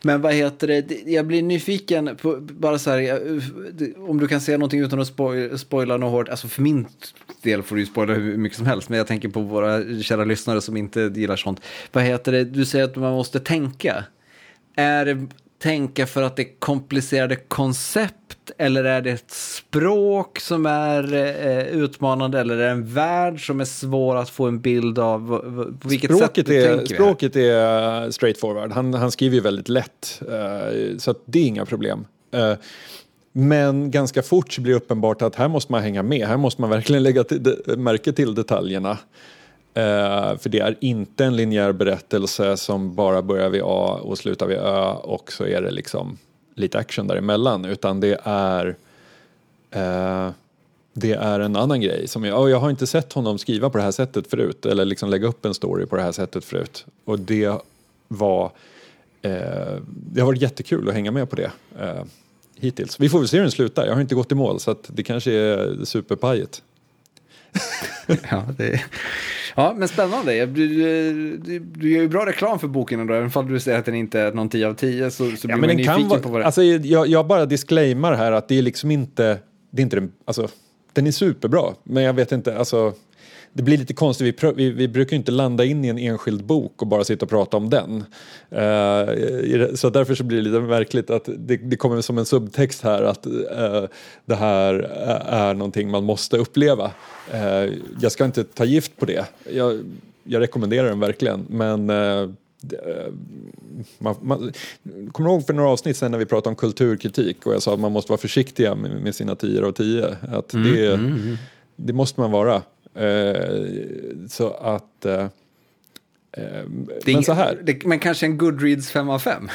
[0.01, 3.19] Men vad heter det, jag blir nyfiken på, bara så här,
[3.97, 6.87] om du kan säga någonting utan att spoil, spoila något hårt, alltså för min
[7.41, 10.25] del får du ju spoila hur mycket som helst, men jag tänker på våra kära
[10.25, 11.61] lyssnare som inte gillar sånt.
[11.91, 14.03] Vad heter det, du säger att man måste tänka.
[14.75, 15.27] Är
[15.59, 21.67] tänka för att det är komplicerade koncept eller är det ett språk som är eh,
[21.67, 25.27] utmanande eller är det en värld som är svår att få en bild av?
[25.81, 28.71] På vilket språket sätt är, Språket är straightforward.
[28.71, 32.07] Han, han skriver ju väldigt lätt uh, så det är inga problem.
[32.35, 32.53] Uh,
[33.31, 36.27] men ganska fort blir det uppenbart att här måste man hänga med.
[36.27, 38.97] Här måste man verkligen lägga till, märke till detaljerna.
[39.75, 44.47] Eh, för det är inte en linjär berättelse som bara börjar vid A och slutar
[44.47, 46.17] vid Ö och så är det liksom
[46.55, 48.75] lite action däremellan utan det är
[49.71, 50.29] eh,
[50.93, 52.07] det är en annan grej.
[52.07, 55.09] Som jag, jag har inte sett honom skriva på det här sättet förut eller liksom
[55.09, 56.85] lägga upp en story på det här sättet förut.
[57.05, 57.61] Och det
[58.07, 58.51] var
[59.25, 62.03] Eh, det har varit jättekul att hänga med på det eh,
[62.55, 62.99] hittills.
[62.99, 63.85] Vi får väl se hur den slutar.
[63.85, 66.63] Jag har inte gått i mål så att det kanske är superpajet.
[68.31, 68.81] ja, det,
[69.55, 70.45] ja, men spännande.
[70.45, 70.67] Du,
[71.37, 73.95] du, du gör ju bra reklam för boken ändå, även om du säger att den
[73.95, 76.41] inte är någon 10 av 10 så, så ja, blir man nyfiken vara, på vad
[76.41, 76.45] det är.
[76.45, 79.39] Alltså, jag, jag bara disclaimar här att det är liksom inte,
[79.71, 80.47] det är inte den, alltså,
[80.93, 82.93] den är superbra, men jag vet inte, alltså
[83.55, 86.81] det blir lite konstigt, vi, vi, vi, brukar inte landa in i en enskild bok
[86.81, 88.03] och bara sitta och prata om den.
[88.51, 92.81] Uh, så därför så blir det lite märkligt att det, det kommer som en subtext
[92.81, 93.83] här att uh,
[94.25, 94.73] det här
[95.27, 96.91] är någonting man måste uppleva.
[97.33, 99.25] Uh, jag ska inte ta gift på det.
[99.53, 99.79] Jag,
[100.23, 101.85] jag rekommenderar den verkligen men
[103.97, 104.53] man, man,
[105.11, 107.79] kommer ihåg för några avsnitt sen när vi pratade om kulturkritik och jag sa att
[107.79, 110.15] man måste vara försiktiga med, med sina tio av tio.
[110.21, 111.37] Att mm, det, mm, mm.
[111.75, 112.61] det måste man vara.
[112.95, 115.05] Eh, så att...
[115.05, 115.27] Eh,
[117.05, 117.59] det men så här.
[117.63, 119.49] Det, men kanske en Goodreads 5 av 5?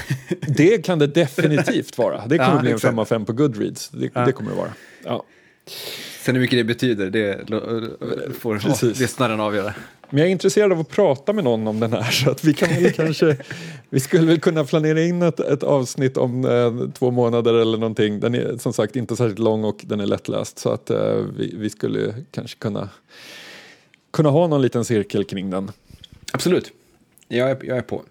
[0.57, 2.27] det kan det definitivt vara.
[2.27, 3.89] Det kommer ja, bli en 5 av 5 på Goodreads.
[3.89, 4.25] Det, ja.
[4.25, 4.73] det kommer det vara.
[5.05, 5.25] Ja.
[6.21, 9.75] Sen hur mycket det betyder, det får lyssnaren avgöra.
[10.11, 12.55] Men jag är intresserad av att prata med någon om den här så att vi
[12.55, 13.37] kan väl kanske
[13.91, 18.21] Vi skulle väl kunna planera in ett, ett avsnitt om eh, två månader eller någonting.
[18.21, 21.55] Den är som sagt inte särskilt lång och den är lättläst så att eh, vi,
[21.57, 22.89] vi, skulle kanske kunna
[24.11, 25.71] kunna ha någon liten cirkel kring den.
[26.33, 26.73] Absolut,
[27.29, 28.03] jag är, jag är på.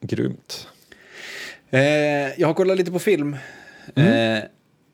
[0.00, 0.68] Grymt.
[1.70, 1.80] Eh,
[2.40, 3.36] jag har kollat lite på film.
[3.94, 4.42] Mm.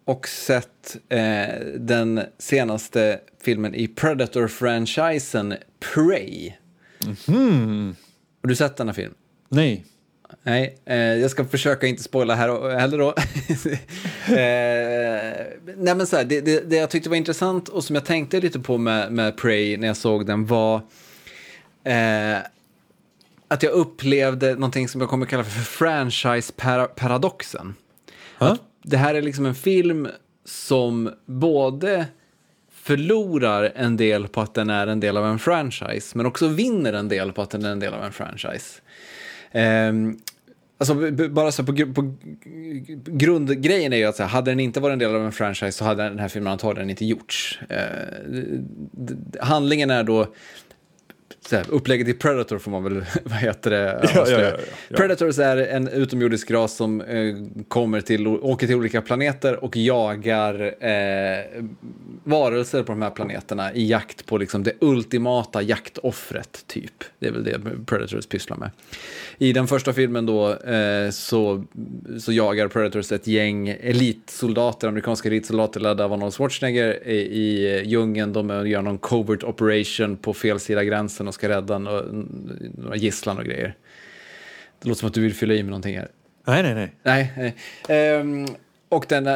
[0.06, 1.46] Och sett eh,
[1.78, 5.54] den senaste filmen i Predator-franchisen
[5.94, 6.52] Prey.
[7.28, 7.96] Mm.
[8.42, 9.14] Har du sett denna film?
[9.48, 9.84] Nej.
[10.42, 13.08] Nej, eh, jag ska försöka inte spoila här heller då.
[14.34, 18.04] eh, nej men så här, det, det, det, jag tyckte var intressant och som jag
[18.04, 20.76] tänkte lite på med, med Prey när jag såg den var
[21.84, 22.38] eh,
[23.48, 27.74] att jag upplevde någonting som jag kommer kalla för franchise-paradoxen.
[28.38, 28.54] Huh?
[28.88, 30.09] Det här är liksom en film
[30.44, 32.07] som både
[32.70, 36.92] förlorar en del på att den är en del av en franchise, men också vinner
[36.92, 38.81] en del på att den är en del av en franchise.
[39.55, 40.18] Um,
[40.79, 42.14] Alltså, bara så på, på,
[43.05, 45.72] grundgrejen är ju att så här, hade den inte varit en del av en franchise
[45.72, 47.61] så hade den här filmen antagligen inte gjorts.
[47.68, 47.81] Eh,
[49.40, 50.35] handlingen är då
[51.48, 54.11] så här, upplägget i Predator får man väl, vad heter det?
[54.14, 54.52] Ja, ja, ja,
[54.96, 57.35] Predators är en utomjordisk ras som eh,
[57.68, 61.62] kommer till, åker till olika planeter och jagar eh,
[62.24, 67.04] varelser på de här planeterna i jakt på liksom det ultimata jaktoffret, typ.
[67.18, 68.70] Det är väl det Predators pysslar med.
[69.38, 71.64] I den första filmen då eh, så,
[72.20, 78.32] så jagar Predators ett gäng elitsoldater, amerikanska elitsoldater ledda av Arnold Schwarzenegger i, i djungeln.
[78.32, 82.03] De gör någon covert operation på fel sida gränsen och ska rädda några,
[82.75, 83.75] några gisslan och grejer.
[84.83, 86.09] Det låter som att du vill fylla i med någonting här.
[86.46, 86.92] Nej, nej, nej.
[87.03, 87.55] Nej.
[87.88, 88.20] nej.
[88.20, 88.46] Um,
[88.88, 89.29] och, den,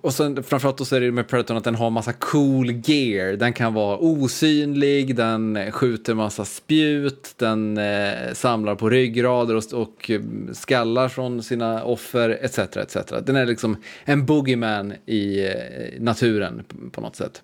[0.00, 3.36] och sen framförallt så är det med Predatorn att den har massa cool gear.
[3.36, 10.10] Den kan vara osynlig, den skjuter massa spjut, den eh, samlar på ryggrader och, och
[10.52, 12.58] skallar från sina offer etc.
[12.58, 12.96] etc.
[13.26, 15.52] Den är liksom en boogeyman i eh,
[16.00, 17.42] naturen på något sätt.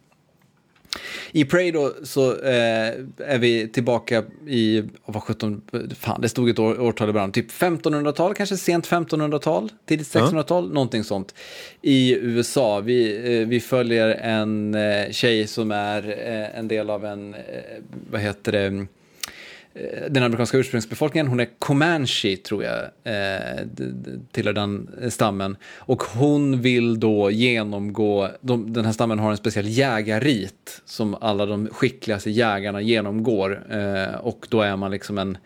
[1.32, 5.62] I Prey då så eh, är vi tillbaka i, vad 17,
[5.98, 10.64] fan det stod ett år, årtal i början, typ 1500-tal, kanske sent 1500-tal, tidigt 1600-tal,
[10.64, 10.74] ja.
[10.74, 11.34] någonting sånt.
[11.82, 17.04] I USA, vi, eh, vi följer en eh, tjej som är eh, en del av
[17.04, 17.40] en, eh,
[18.10, 18.86] vad heter det,
[19.74, 23.66] Eh, den amerikanska ursprungsbefolkningen, hon är Comanche tror jag, eh,
[24.32, 25.56] tillhör den eh, stammen.
[25.78, 31.46] Och hon vill då genomgå, de, den här stammen har en speciell jägarrit som alla
[31.46, 33.66] de skickligaste jägarna genomgår.
[33.70, 35.38] Eh, och då är man liksom en,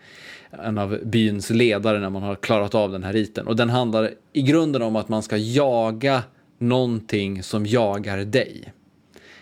[0.51, 3.47] en av byns ledare när man har klarat av den här riten.
[3.47, 6.23] Och den handlar i grunden om att man ska jaga
[6.57, 8.73] någonting som jagar dig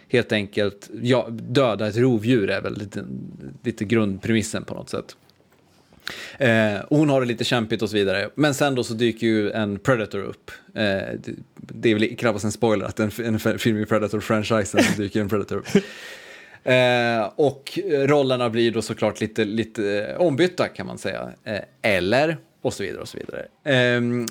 [0.10, 3.06] helt enkelt ja, döda ett rovdjur är väl lite,
[3.64, 5.16] lite grundpremissen på något sätt.
[6.38, 8.30] Eh, hon har det lite kämpigt och så vidare.
[8.36, 10.52] Men sen då så dyker ju en Predator upp.
[10.74, 11.02] Eh,
[11.56, 15.30] det, är väl knappast en spoiler att en, en film i Predator-franchisen så dyker en
[15.30, 15.68] Predator upp.
[16.64, 21.30] Eh, och rollerna blir då såklart lite, lite ombytta kan man säga.
[21.44, 23.46] Eh, eller, och så vidare och så vidare.
[23.64, 24.26] Ehm,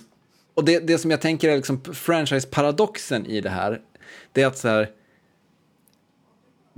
[0.54, 3.80] och det, det som jag tänker är liksom franchise-paradoxen i det här,
[4.32, 4.90] det är att så här,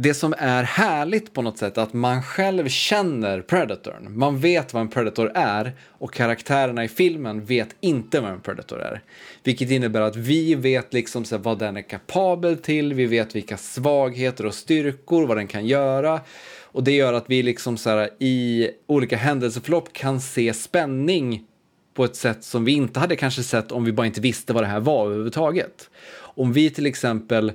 [0.00, 4.18] det som är härligt på något sätt är att man själv känner Predatorn.
[4.18, 8.82] Man vet vad en Predator är och karaktärerna i filmen vet inte vad en Predator
[8.82, 9.02] är.
[9.44, 13.56] Vilket innebär att vi vet liksom så vad den är kapabel till, vi vet vilka
[13.56, 16.20] svagheter och styrkor, vad den kan göra.
[16.62, 21.44] Och det gör att vi liksom så här, i olika händelseförlopp kan se spänning
[21.94, 24.62] på ett sätt som vi inte hade kanske sett om vi bara inte visste vad
[24.62, 25.90] det här var överhuvudtaget.
[26.18, 27.52] Om vi till exempel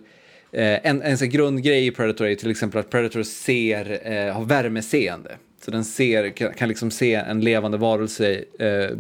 [0.54, 4.46] Eh, en, en sån grundgrej i Predator är till exempel att Predator ser, eh, har
[4.46, 5.38] värmeseende.
[5.66, 8.98] Så den ser, kan, kan liksom se en levande varelse eh,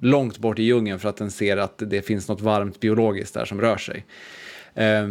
[0.00, 3.44] långt bort i djungeln för att den ser att det finns något varmt biologiskt där
[3.44, 4.04] som rör sig.
[4.74, 5.08] Eh,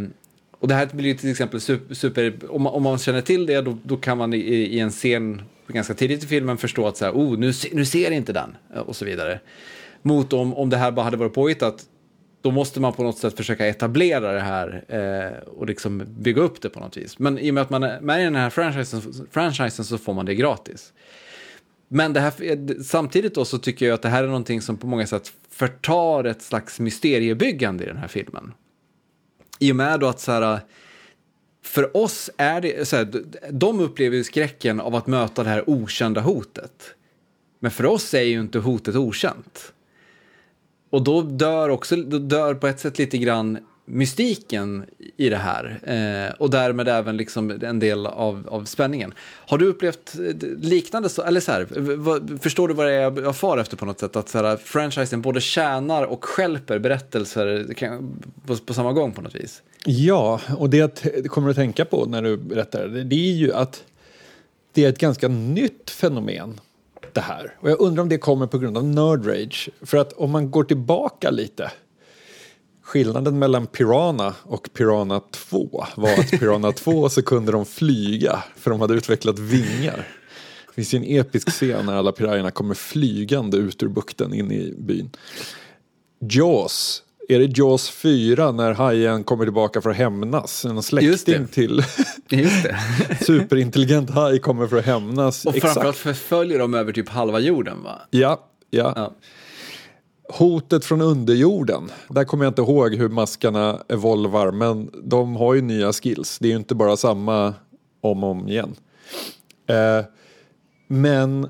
[0.59, 3.61] och det här blir till exempel super, super om, man, om, man, känner till det
[3.61, 7.05] då, då kan man i, i, en scen ganska tidigt i filmen förstå att så
[7.05, 9.39] här, oh, nu, nu ser inte den eh, och så vidare.
[10.01, 11.85] Mot om, om det här bara hade varit påhittat
[12.47, 16.61] då måste man på något sätt försöka etablera det här eh, och liksom bygga upp
[16.61, 17.19] det på något vis.
[17.19, 20.13] Men i och med att man är med i den här franchisen, franchisen så får
[20.13, 20.93] man det gratis.
[21.87, 24.87] Men det här, samtidigt då så tycker jag att det här är någonting som på
[24.87, 28.53] många sätt förtar ett slags mysteriebyggande i den här filmen.
[29.59, 30.59] I och med då att så här,
[31.63, 35.69] för oss är det, så här, de upplever ju skräcken av att möta det här
[35.69, 36.95] okända hotet.
[37.59, 39.73] Men för oss är ju inte hotet okänt.
[40.89, 43.57] Och då dör också, då dör på ett sätt lite grann
[43.89, 44.85] mystiken
[45.17, 49.13] i det här eh, och därmed även liksom en del av, av spänningen.
[49.19, 53.21] Har du upplevt eh, liknande, så, eller så här, vad, förstår du vad det är
[53.21, 54.15] jag far efter på något sätt?
[54.15, 57.99] Att så här, franchisen både tjänar och skälper berättelser eh,
[58.45, 59.61] på, på, samma gång på något vis?
[59.85, 63.53] Ja, och det jag kommer att tänka på när du berättar det, det är ju
[63.53, 63.83] att
[64.73, 66.59] det är ett ganska nytt fenomen
[67.13, 67.57] det här.
[67.59, 69.69] Och jag undrar om det kommer på grund av nerd rage.
[69.81, 71.71] För att om man går tillbaka lite.
[72.83, 78.71] Skillnaden mellan Piranha och Piranha 2 var att Piranha 2 så kunde de flyga för
[78.71, 80.07] de hade utvecklat vingar.
[80.67, 84.51] Det finns ju en episk scen när alla piranjerna kommer flygande ut ur bukten in
[84.51, 85.09] i byn.
[86.19, 90.65] Jaws är det Jaws 4 när hajen kommer tillbaka för att hämnas?
[90.65, 91.83] En släkting till
[92.29, 92.77] Just det.
[93.25, 95.45] superintelligent haj kommer för att hämnas.
[95.45, 98.01] Och framförallt förföljer de över typ halva jorden va?
[98.09, 98.93] Ja, ja.
[98.95, 99.15] ja.
[100.29, 101.91] Hotet från underjorden.
[102.09, 106.39] Där kommer jag inte ihåg hur maskarna evolvar men de har ju nya skills.
[106.39, 107.53] Det är ju inte bara samma
[108.01, 108.75] om och om igen.
[109.69, 110.05] Eh,
[110.87, 111.47] men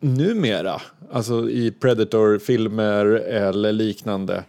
[0.00, 0.80] numera,
[1.12, 4.44] alltså i Predator-filmer eller liknande,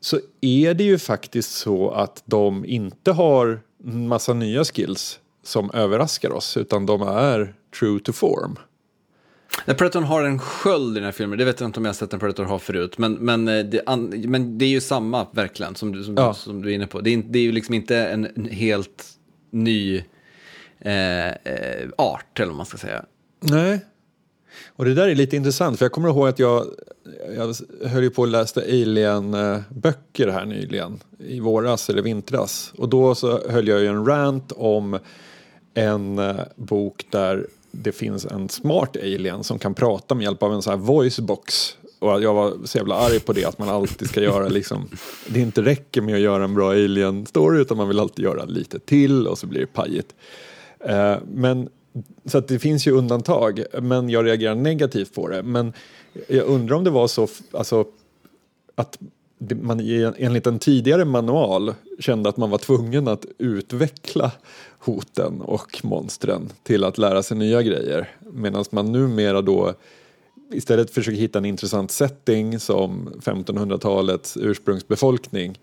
[0.00, 6.30] så är det ju faktiskt så att de inte har massa nya skills som överraskar
[6.32, 8.56] oss utan de är true to form.
[9.64, 11.92] När Predatorn har en sköld i den här filmen, det vet jag inte om jag
[11.92, 14.80] har sett en Predator ha förut, men, men, eh, det, an, men det är ju
[14.80, 16.34] samma verkligen som du, som, Ja.
[16.34, 17.00] som du är inne på.
[17.00, 19.04] Det är, det är ju liksom inte en, en helt
[19.50, 20.02] ny
[20.80, 23.04] eh, eh, art, eller vad man ska säga.
[23.40, 23.80] Nej.
[24.66, 26.66] Och det där är lite intressant för jag kommer ihåg att jag,
[27.36, 27.54] jag
[27.88, 31.00] höll ju på och läste Alien-böcker här nyligen.
[31.18, 32.72] I våras eller vintras.
[32.76, 34.98] Och då så höll jag ju en rant om
[35.74, 40.52] en eh, bok där det finns en smart alien som kan prata med hjälp av
[40.52, 41.76] en sån här voicebox.
[41.98, 44.88] Och jag var så jävla arg på det att man alltid ska göra liksom,
[45.28, 48.78] det inte räcker med att göra en bra alien-story utan man vill alltid göra lite
[48.78, 50.14] till och så blir det pajigt.
[50.80, 51.68] Eh, men,
[52.24, 55.42] så att det finns ju undantag, men jag reagerar negativt på det.
[55.42, 55.72] Men
[56.28, 57.84] jag undrar om det var så, alltså,
[58.74, 58.98] att
[59.62, 59.80] man
[60.16, 64.32] enligt en tidigare manual kände att man var tvungen att utveckla
[64.78, 68.10] hoten och monstren till att lära sig nya grejer.
[68.32, 69.74] Medan man numera då
[70.52, 75.60] istället försöker hitta en intressant setting som 1500-talets ursprungsbefolkning.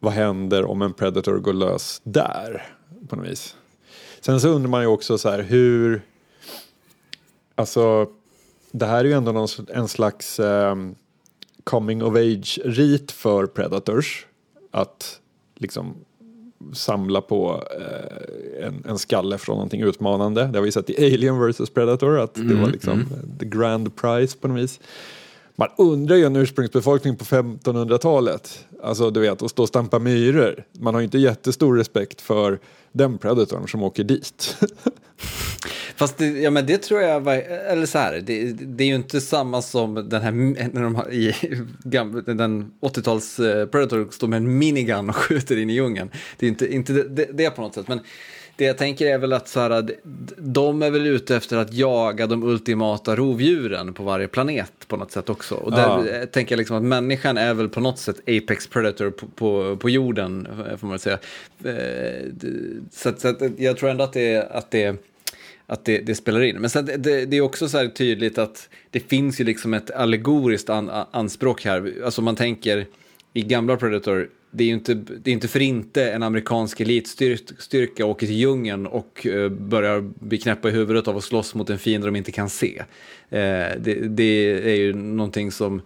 [0.00, 2.66] Vad händer om en predator går lös där?
[3.08, 3.56] På något vis.
[4.20, 6.02] Sen så undrar man ju också så här hur...
[7.54, 8.06] Alltså,
[8.70, 10.94] det här är ju ändå någon, en slags ehm,
[11.64, 14.26] coming of age-rit för predators.
[14.70, 15.20] Att
[15.56, 15.94] liksom
[16.72, 20.44] samla på eh, en, en skalle från någonting utmanande.
[20.44, 23.04] Det har vi sett i Alien vs Predator, att det var liksom
[23.38, 24.80] the grand prize på något vis.
[25.56, 30.64] Man undrar ju en ursprungsbefolkning på 1500-talet, alltså du vet, att stå och stampa myror.
[30.72, 32.58] Man har ju inte jättestor respekt för
[32.92, 34.56] den predatorn som åker dit.
[35.96, 38.94] Fast det, ja, men det tror jag var, eller så här, det, det är ju
[38.94, 40.32] inte samma som den här,
[40.72, 41.34] när de har, i,
[41.84, 46.10] den 80-tals eh, Predator står med en minigun och skjuter in i djungeln.
[46.36, 48.00] Det är inte, inte det, det, på något sätt, men
[48.56, 49.90] det jag tänker är väl att så här,
[50.36, 55.12] de är väl ute efter att jaga de ultimata rovdjuren på varje planet på något
[55.12, 55.54] sätt också.
[55.54, 56.08] Och där Ja.
[56.08, 59.76] eh, tänker jag liksom att människan är väl på något sätt apex predator på, på,
[59.76, 61.18] på jorden, eh, får man väl säga.
[62.90, 64.96] Så, att, så att jag tror ändå att det, att det
[65.70, 66.56] att det, det spelar in.
[66.56, 69.90] Men sen, det, det är också så här tydligt att det finns ju liksom ett
[69.90, 71.94] allegoriskt an, anspråk här.
[72.04, 72.86] Alltså man tänker
[73.32, 78.06] i gamla Predator, det är ju inte, det är inte för inte en amerikansk elitstyrka
[78.06, 81.78] åker till djungeln och eh, börjar bli knäppa i huvudet av att slåss mot en
[81.78, 82.78] fiende de inte kan se.
[83.28, 85.82] Eh, det, det är ju någonting som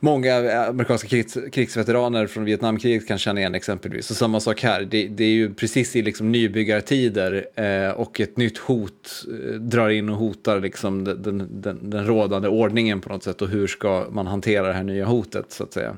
[0.00, 4.10] många amerikanska krigs, krigsveteraner från Vietnamkriget kan känna igen exempelvis.
[4.10, 8.36] Och samma sak här, det, det är ju precis i liksom nybyggartider eh, och ett
[8.36, 13.08] nytt hot eh, drar in och hotar liksom den, den, den, den rådande ordningen på
[13.08, 15.96] något sätt och hur ska man hantera det här nya hotet så att säga.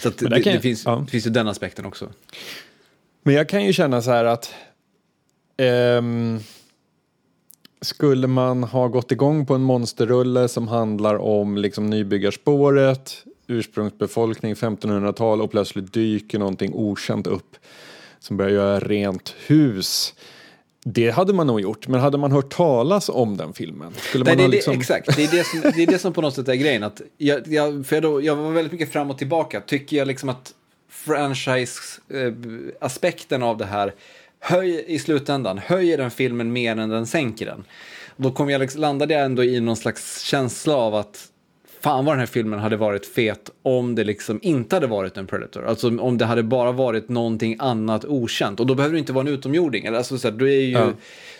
[0.00, 1.02] Så att det, det, jag- finns, ja.
[1.06, 2.08] det finns ju den aspekten också.
[3.22, 4.54] Men jag kan ju känna så här att
[5.56, 6.38] ehm,
[7.80, 15.42] skulle man ha gått igång på en monsterrulle som handlar om liksom nybyggarspåret, ursprungsbefolkning 1500-tal
[15.42, 17.56] och plötsligt dyker någonting okänt upp
[18.20, 20.14] som börjar göra rent hus.
[20.84, 23.92] Det hade man nog gjort, men hade man hört talas om den filmen?
[23.96, 24.74] Skulle Nej, man det ha det, liksom...
[24.74, 26.82] Exakt, det är det, som, det är det som på något sätt är grejen.
[26.82, 29.60] Att jag, jag, för jag, då, jag var väldigt mycket fram och tillbaka.
[29.60, 30.54] Tycker jag liksom att
[30.90, 33.94] franchise-aspekten av det här
[34.40, 37.64] höj, i slutändan höjer den filmen mer än den sänker den.
[38.16, 41.28] Då kom jag liksom, landade jag ändå i någon slags känsla av att
[41.80, 45.26] fan vad den här filmen hade varit fet om det liksom inte hade varit en
[45.26, 45.66] Predator.
[45.66, 48.60] Alltså om det hade bara varit någonting annat okänt.
[48.60, 49.86] Och då behöver det inte vara en utomjording.
[49.86, 50.92] Alltså, så här, då, är ju, Ja.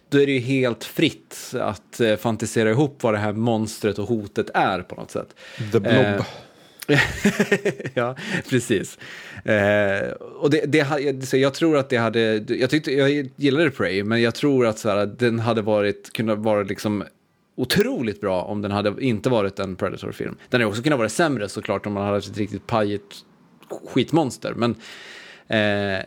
[0.09, 4.09] då är det ju helt fritt att eh, fantisera ihop vad det här monstret och
[4.09, 5.34] hotet är på något sätt.
[5.72, 5.94] The Blob.
[5.94, 6.24] Eh,
[7.95, 8.16] ja,
[8.51, 8.99] precis.
[9.45, 14.05] Eh, och det, det, så jag tror att det hade, jag tyckte, jag gillade Prey,
[14.05, 17.05] men jag tror att så här, den hade varit, kunnat vara liksom
[17.57, 20.36] otroligt bra om den hade inte varit en Predator-film.
[20.49, 23.24] Den hade också kunnat vara sämre såklart om man hade haft ett riktigt pajigt
[23.86, 24.74] skitmonster, men
[25.49, 26.05] Eh,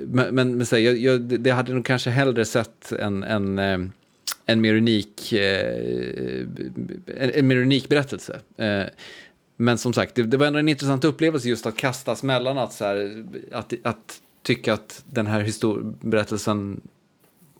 [0.00, 3.58] men men, men så här, jag, jag, det hade nog kanske hellre sett en, en,
[3.58, 3.78] eh,
[4.46, 6.46] en, mer, unik, eh,
[7.34, 8.40] en mer unik berättelse.
[8.56, 8.84] Eh,
[9.60, 12.72] men som sagt, det, det var ändå en intressant upplevelse just att kastas mellan att,
[12.72, 16.80] så här, att, att tycka att den här berättelsen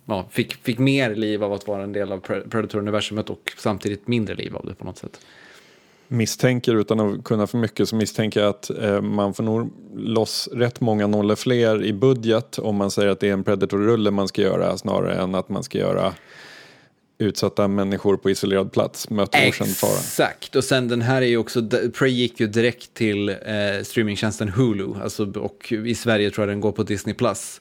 [0.05, 4.35] ja, fick, fick mer liv av att vara en del av Predator-universumet och samtidigt mindre
[4.35, 5.21] liv av det på något sätt.
[6.09, 10.49] misstänker utan att kunna för mycket så misstänker jag att eh, man får nog loss
[10.53, 14.29] rätt många nollor fler i budget om man säger att det är en Predator-rulle man
[14.29, 16.13] ska göra snarare än att man ska göra
[17.21, 19.91] utsatta människor på isolerad plats möter okänd fara.
[19.91, 21.69] Exakt, och sen den här är ju också,
[21.99, 23.37] Prey gick ju direkt till eh,
[23.83, 27.15] streamingtjänsten Hulu, alltså, och i Sverige tror jag den går på Disney+.
[27.15, 27.61] Plus.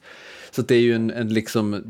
[0.50, 1.82] Så det är ju en, en liksom,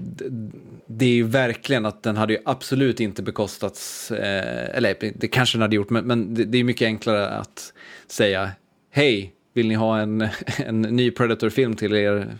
[0.87, 5.59] det är ju verkligen att den hade ju absolut inte bekostats, eh, eller det kanske
[5.59, 7.73] den hade gjort, men, men det, det är mycket enklare att
[8.07, 8.51] säga
[8.91, 12.37] hej, vill ni ha en, en ny Predator-film till er,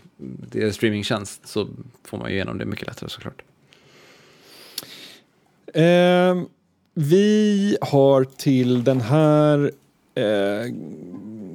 [0.51, 1.67] till er streamingtjänst så
[2.05, 3.41] får man ju igenom det mycket lättare såklart.
[5.73, 6.41] Eh,
[6.93, 9.71] vi har till den här
[10.15, 10.73] eh,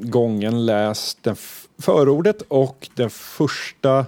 [0.01, 1.37] gången läst den
[1.79, 4.07] förordet och den första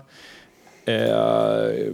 [0.84, 1.92] eh,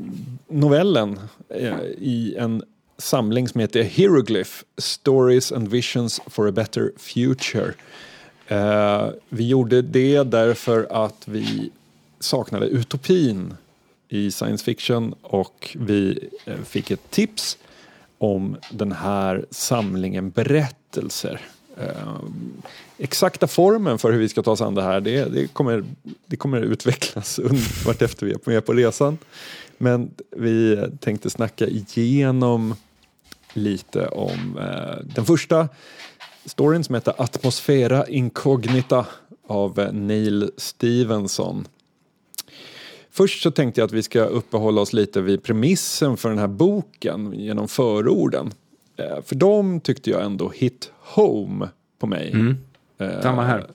[0.49, 2.63] novellen eh, i en
[2.99, 7.75] samling som heter Hieroglyph Stories and Visions for a Better Future.
[8.49, 11.71] Eh, vi gjorde det därför att vi
[12.21, 13.55] saknade utopin
[14.09, 17.59] i science fiction och vi eh, fick ett tips
[18.25, 21.41] om den här samlingen berättelser.
[21.77, 22.19] Eh,
[22.99, 25.85] exakta formen för hur vi ska ta oss an det här det, det, kommer,
[26.27, 27.41] det kommer utvecklas
[27.87, 29.19] vartefter vi är med på resan.
[29.79, 32.75] Men vi tänkte snacka igenom
[33.53, 35.69] lite om eh, den första
[36.45, 39.07] storyn som heter Atmosfera Incognita
[39.47, 41.67] av Neil Stevenson.
[43.15, 46.47] Först så tänkte jag att vi ska uppehålla oss lite vid premissen för den här
[46.47, 48.53] boken genom förorden.
[48.97, 52.31] Eh, för de tyckte jag ändå hit home på mig.
[52.33, 52.57] Mm.
[52.99, 53.67] Eh, Samma här.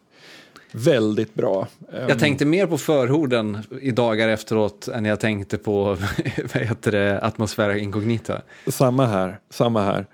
[0.72, 1.68] Väldigt bra.
[2.08, 5.84] Jag tänkte mer på förorden i dagar efteråt än jag tänkte på
[6.54, 8.42] vad heter det, atmosfära inkognita.
[8.68, 9.40] Samma här.
[9.50, 10.06] Samma här.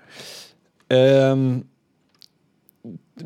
[1.32, 1.64] Um,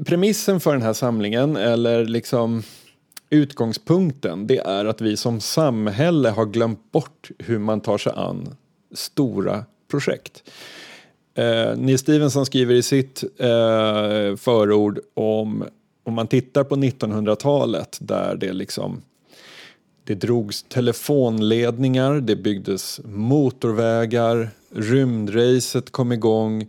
[0.05, 2.63] premissen för den här samlingen, eller liksom
[3.31, 8.57] utgångspunkten, det är att vi som samhälle har glömt bort hur man tar sig an
[8.95, 10.51] stora projekt.
[11.35, 15.65] Eh, Neil Stevenson skriver i sitt eh, förord om,
[16.05, 19.03] om man tittar på 1900-talet där det liksom
[20.05, 26.69] det drogs telefonledningar, det byggdes motorvägar, rymdracet kom igång.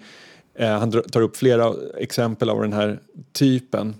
[0.55, 2.99] Eh, han tar upp flera exempel av den här
[3.32, 3.95] typen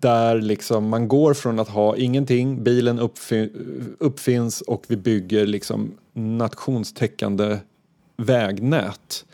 [0.00, 3.50] där liksom man går från att ha ingenting, bilen uppfin
[3.98, 7.58] uppfinns och vi bygger liksom nationstäckande
[8.16, 9.24] vägnät.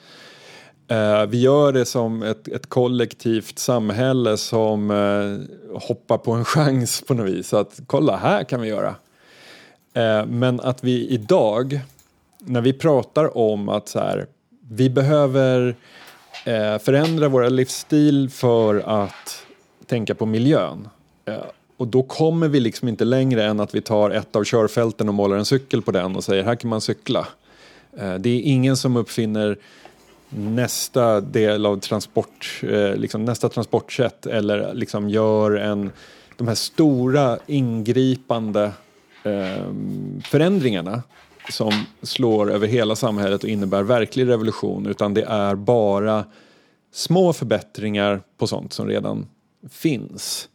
[0.92, 5.40] Uh, vi gör det som ett, ett kollektivt samhälle som uh,
[5.74, 7.54] hoppar på en chans på något vis.
[7.54, 8.94] Att kolla, här kan vi göra.
[9.96, 11.80] Uh, men att vi idag,
[12.38, 14.26] när vi pratar om att så här,
[14.70, 15.74] vi behöver
[16.78, 19.46] förändra vår livsstil för att
[19.90, 20.88] tänka på miljön.
[21.24, 21.34] Eh,
[21.76, 25.14] och då kommer vi liksom inte längre än att vi tar ett av körfälten och
[25.14, 27.26] målar en cykel på den och säger här kan man cykla.
[27.98, 29.58] Eh, det är ingen som uppfinner
[30.30, 35.90] nästa del av transport, eh, liksom nästa transportsätt eller liksom gör en,
[36.36, 38.72] de här stora ingripande
[39.24, 41.02] ehm, förändringarna
[41.50, 41.72] som
[42.02, 46.24] slår över hela samhället och innebär verklig revolution utan det är bara
[46.92, 49.26] små förbättringar på sånt som redan
[49.70, 50.48] finns.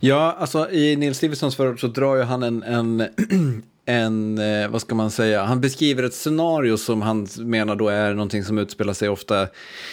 [0.00, 3.08] Ja, alltså i Nils Stevensons förord så drar ju han en, en
[3.86, 8.14] en, eh, vad ska man säga, han beskriver ett scenario som han menar då är
[8.14, 9.48] någonting som utspelar sig ofta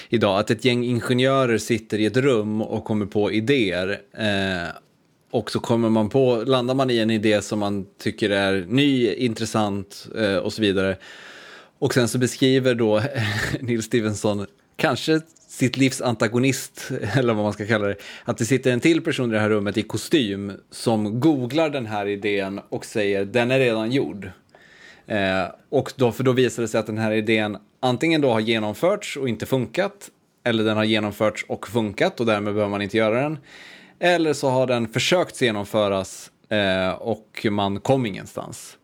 [0.09, 0.39] idag.
[0.39, 3.99] Att ett gäng ingenjörer sitter i ett rum och kommer på idéer.
[4.17, 4.69] Eh,
[5.31, 9.13] och så kommer man på, landar man i en idé som man tycker är ny,
[9.13, 10.97] intressant eh, och så vidare.
[11.79, 13.01] Och sen så beskriver då
[13.59, 14.45] Nils Stevenson
[14.81, 19.01] kanske sitt livs antagonist, eller vad man ska kalla det, att det sitter en till
[19.01, 23.51] person i det här rummet i kostym som googlar den här idén och säger den
[23.51, 24.31] är redan gjord.
[25.07, 28.39] Eh, och då, för då visar det sig att den här idén antingen då har
[28.39, 30.09] genomförts och inte funkat,
[30.43, 33.37] eller den har genomförts och funkat och därmed behöver man inte göra den.
[33.99, 38.77] Eller så har den försökt genomföras eh, och man kom ingenstans.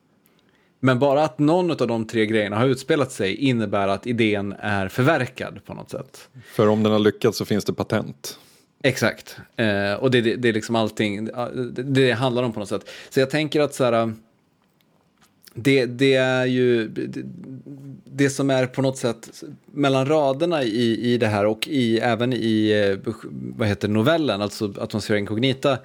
[0.80, 4.88] Men bara att någon av de tre grejerna har utspelat sig innebär att idén är
[4.88, 6.30] förverkad på något sätt.
[6.46, 8.40] För om den har lyckats så finns det patent.
[8.84, 11.26] Exakt, eh, och det, det, det, är liksom allting
[11.72, 12.90] det, det handlar om på något sätt.
[13.10, 14.14] Så jag tänker att så här,
[15.54, 16.92] det, det är ju
[18.06, 22.34] det, som är på något sätt mellan raderna i, i det här och i, även
[22.34, 22.70] i
[23.06, 25.78] eh, vad heter novellen, alltså Atmosfära Incognita,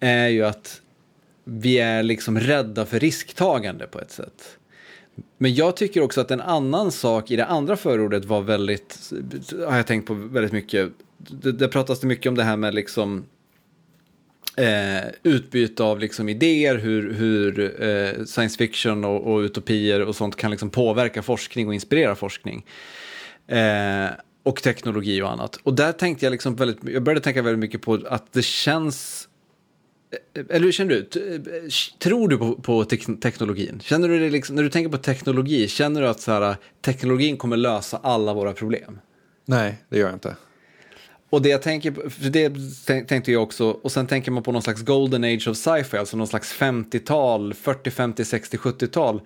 [0.00, 0.80] är ju att
[1.50, 4.58] vi är liksom rädda för risktagande på ett sätt.
[5.38, 9.12] Men jag tycker också att en annan sak i det andra förordet var väldigt,
[9.66, 10.90] har jag tänkt på väldigt mycket.
[11.16, 13.24] Det, det pratas det mycket om det här med liksom
[14.56, 20.36] eh, utbyte av liksom idéer, hur, hur eh, science fiction och, och, utopier och sånt
[20.36, 22.64] kan liksom påverka forskning och inspirera forskning.
[23.46, 24.08] Eh,
[24.42, 25.56] och teknologi och annat.
[25.62, 29.27] Och där tänkte jag liksom väldigt, jag började tänka väldigt mycket på att det känns
[30.48, 31.04] eller hur känner du?
[31.98, 33.80] Tror du på, på tek- teknologin?
[33.84, 37.36] Känner du det liksom, när du tänker på teknologi, känner du att så här, teknologin
[37.36, 38.98] kommer lösa alla våra problem?
[39.44, 40.36] Nej, det gör jag inte.
[41.30, 44.42] Och det jag tänker på, för det tän- tänkte jag också, och sen tänker man
[44.42, 49.20] på någon slags golden age of sci-fi, alltså någon slags 50-tal, 40, 50, 60, 70-tal.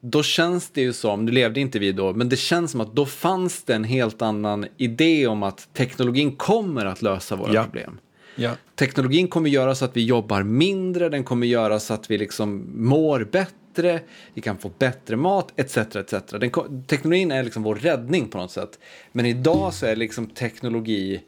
[0.00, 2.94] Då känns det ju som, nu levde inte vi då, men det känns som att
[2.96, 7.64] då fanns det en helt annan idé om att teknologin kommer att lösa våra Ja.
[7.64, 7.98] problem.
[8.38, 8.56] Ja.
[8.74, 12.66] Teknologin kommer göra så att vi jobbar mindre, den kommer göra så att vi liksom
[12.74, 14.00] mår bättre,
[14.34, 15.76] vi kan få bättre mat, etc.
[15.76, 16.14] etc.
[16.30, 16.50] Den,
[16.86, 18.78] teknologin är liksom vår räddning på något sätt.
[19.12, 21.20] Men idag så är liksom teknologi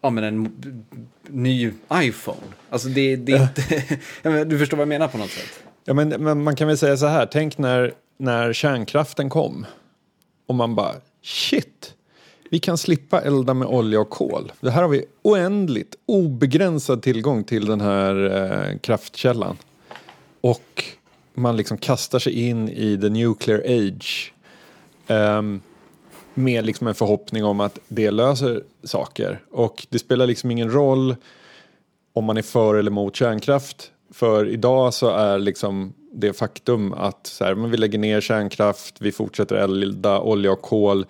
[0.00, 0.52] ja, men en
[1.26, 2.40] ny iPhone.
[2.70, 4.44] Alltså det, det är inte...
[4.44, 5.62] Du förstår vad jag menar på något sätt?
[5.84, 9.66] Ja, men, men man kan väl säga så här, tänk när, när kärnkraften kom
[10.46, 11.94] och man bara shit,
[12.56, 14.52] vi kan slippa elda med olja och kol.
[14.60, 19.56] Det här har vi oändligt, obegränsad tillgång till den här eh, kraftkällan.
[20.40, 20.84] Och
[21.34, 24.34] man liksom kastar sig in i the nuclear age.
[25.06, 25.60] Um,
[26.34, 29.42] med liksom en förhoppning om att det löser saker.
[29.50, 31.16] Och det spelar liksom ingen roll
[32.12, 33.90] om man är för eller emot kärnkraft.
[34.10, 39.00] För idag så är liksom det faktum att så här, men vi lägger ner kärnkraft,
[39.00, 41.06] vi fortsätter elda olja och kol.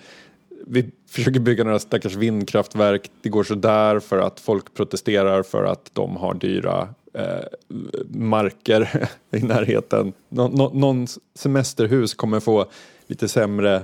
[0.67, 3.11] Vi försöker bygga några stackars vindkraftverk.
[3.23, 7.45] Det går så där för att folk protesterar för att de har dyra eh,
[8.09, 10.13] marker i närheten.
[10.29, 12.67] Nå, nå, någon semesterhus kommer få
[13.07, 13.83] lite sämre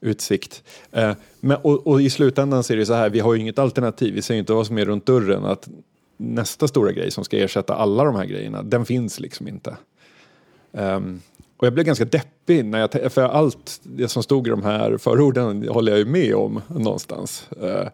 [0.00, 0.62] utsikt.
[0.92, 3.58] Eh, men, och, och i slutändan så är det så här, vi har ju inget
[3.58, 4.14] alternativ.
[4.14, 5.44] Vi ser ju inte vad som är runt dörren.
[5.44, 5.68] Att
[6.16, 9.76] nästa stora grej som ska ersätta alla de här grejerna, den finns liksom inte.
[10.72, 11.20] Ehm,
[11.60, 14.96] och jag blev ganska deppig när jag, för allt det som stod i de här
[14.96, 17.48] förorden håller jag ju med om någonstans.
[17.62, 17.88] Eh,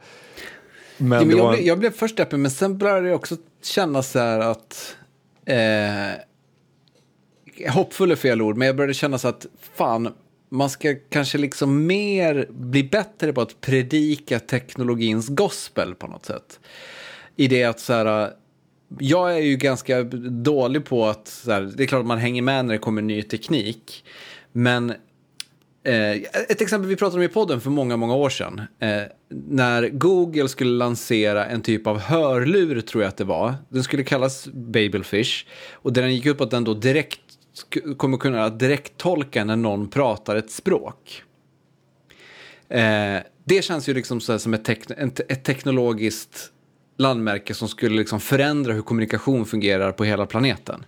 [0.97, 3.37] men Ja, men jag, var, blev, jag blev först deppig, men sen började jag också
[3.62, 4.97] känna så här att...
[5.45, 6.11] Eh,
[7.71, 10.14] hoppfull är fel ord, men jag började känna så att fan,
[10.49, 16.61] man ska kanske liksom mer bli bättre på att predika teknologins gospel på något sätt.
[17.37, 18.31] I det att så här,
[18.99, 22.43] jag är ju ganska dålig på att, så här, det är klart att man hänger
[22.43, 24.05] med när det kommer ny teknik,
[24.53, 24.95] men
[25.87, 26.16] Eh,
[26.49, 28.61] ett exempel vi pratade om i podden för många, många år sedan.
[28.80, 33.55] Eh, när Google skulle lansera en typ av hörlur, tror jag att det var.
[33.68, 35.47] Den skulle kallas Babelfish.
[35.72, 37.20] Och den gick upp att den då direkt
[37.97, 41.22] kommer kunna direkt tolka när någon pratar ett språk.
[42.68, 44.76] Eh, det känns ju liksom så här som ett, te
[45.28, 46.53] ett teknologiskt
[46.97, 50.85] landmärke som skulle liksom förändra hur kommunikation fungerar på hela planeten.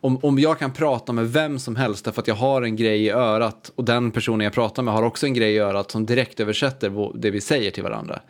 [0.00, 3.04] Om, om jag kan prata med vem som helst därför att jag har en grej
[3.04, 6.06] i örat och den personen jag pratar med har också en grej i örat som
[6.06, 8.20] direkt översätter det vi säger till varandra.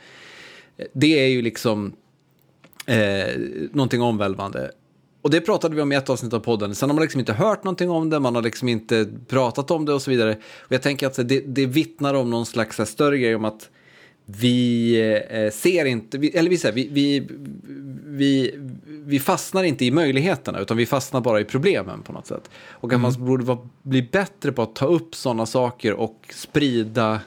[0.93, 1.93] Det är ju liksom
[2.87, 3.39] eh,
[3.73, 4.71] någonting omvälvande.
[5.23, 6.75] Och det pratade vi om i ett avsnitt av podden.
[6.75, 9.85] Sen har man liksom inte hört någonting om det, man har liksom inte pratat om
[9.85, 10.37] det och så vidare.
[10.61, 13.71] Och jag tänker att det, det vittnar om någon slags större grej om att
[14.27, 15.01] vi
[15.31, 17.29] eh, ser inte, eller vi, vi, vi,
[18.07, 18.55] vi,
[19.05, 22.51] vi fastnar inte i möjligheterna utan vi fastnar bara i problemen på något sätt.
[22.71, 27.21] Och att man borde vara, bli bättre på att ta upp sådana saker och sprida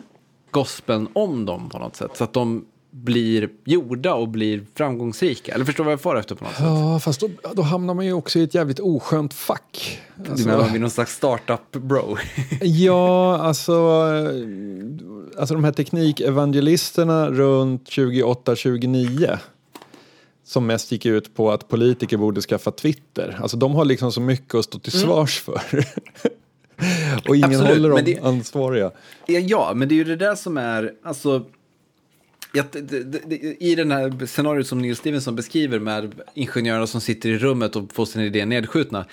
[0.51, 2.11] gospeln om dem på något sätt.
[2.13, 5.53] Så att de blir gjorda och blir framgångsrika.
[5.53, 6.63] Eller förstår vad jag får efter på något sätt?
[6.65, 9.99] ja, fast då, då hamnar man ju också i ett jävligt oskönt fack.
[10.15, 12.17] Du Alltså- menar vid någon slags startup-bro?
[12.61, 13.73] Ja, alltså,
[15.37, 19.37] alltså de här teknikevangelisterna runt 28-29
[20.43, 23.39] som mest gick ut på att politiker borde skaffa Twitter.
[23.41, 25.61] Alltså de har liksom så mycket att stå till svars för.
[27.29, 28.91] Och ingen Absolut, håller dem det- ansvariga.
[29.27, 32.38] Ja, ja, men det är ju det där som är, alltså, ja, det, det, det,
[33.59, 37.93] i den här scenariot som Neil Stevenson beskriver med ingenjörerna som sitter i rummet och
[37.93, 39.05] får sina idéer nedskjutna.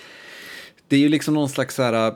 [0.88, 2.14] Det är ju liksom någon slags så här,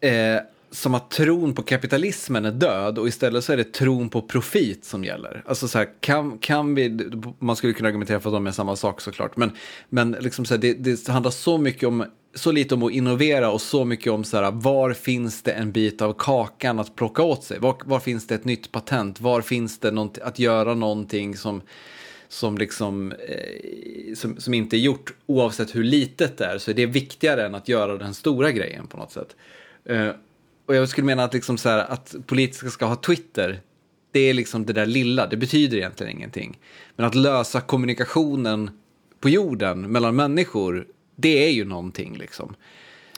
[0.00, 4.22] eh, som att tron på kapitalismen är död och istället så är det tron på
[4.22, 5.42] profit som gäller.
[5.46, 8.76] Alltså så här, kan, kan vi, man skulle kunna argumentera för att de är samma
[8.76, 9.50] sak såklart, men,
[9.88, 12.04] men liksom så här, det, det handlar så mycket om,
[12.34, 15.72] så lite om att innovera och så mycket om så här, var finns det en
[15.72, 17.58] bit av kakan att plocka åt sig?
[17.58, 19.20] Var, var finns det ett nytt patent?
[19.20, 21.62] Var finns det något, att göra någonting som
[22.28, 26.74] som, liksom, eh, som, som inte är gjort oavsett hur litet det är så är
[26.74, 29.36] det viktigare än att göra den stora grejen på något sätt.
[29.84, 30.10] Eh,
[30.66, 33.60] och jag skulle mena att, liksom så här, att politiska ska ha Twitter,
[34.12, 36.58] det är liksom det där lilla, det betyder egentligen ingenting.
[36.96, 38.70] Men att lösa kommunikationen
[39.20, 40.86] på jorden mellan människor,
[41.16, 42.54] det är ju någonting liksom.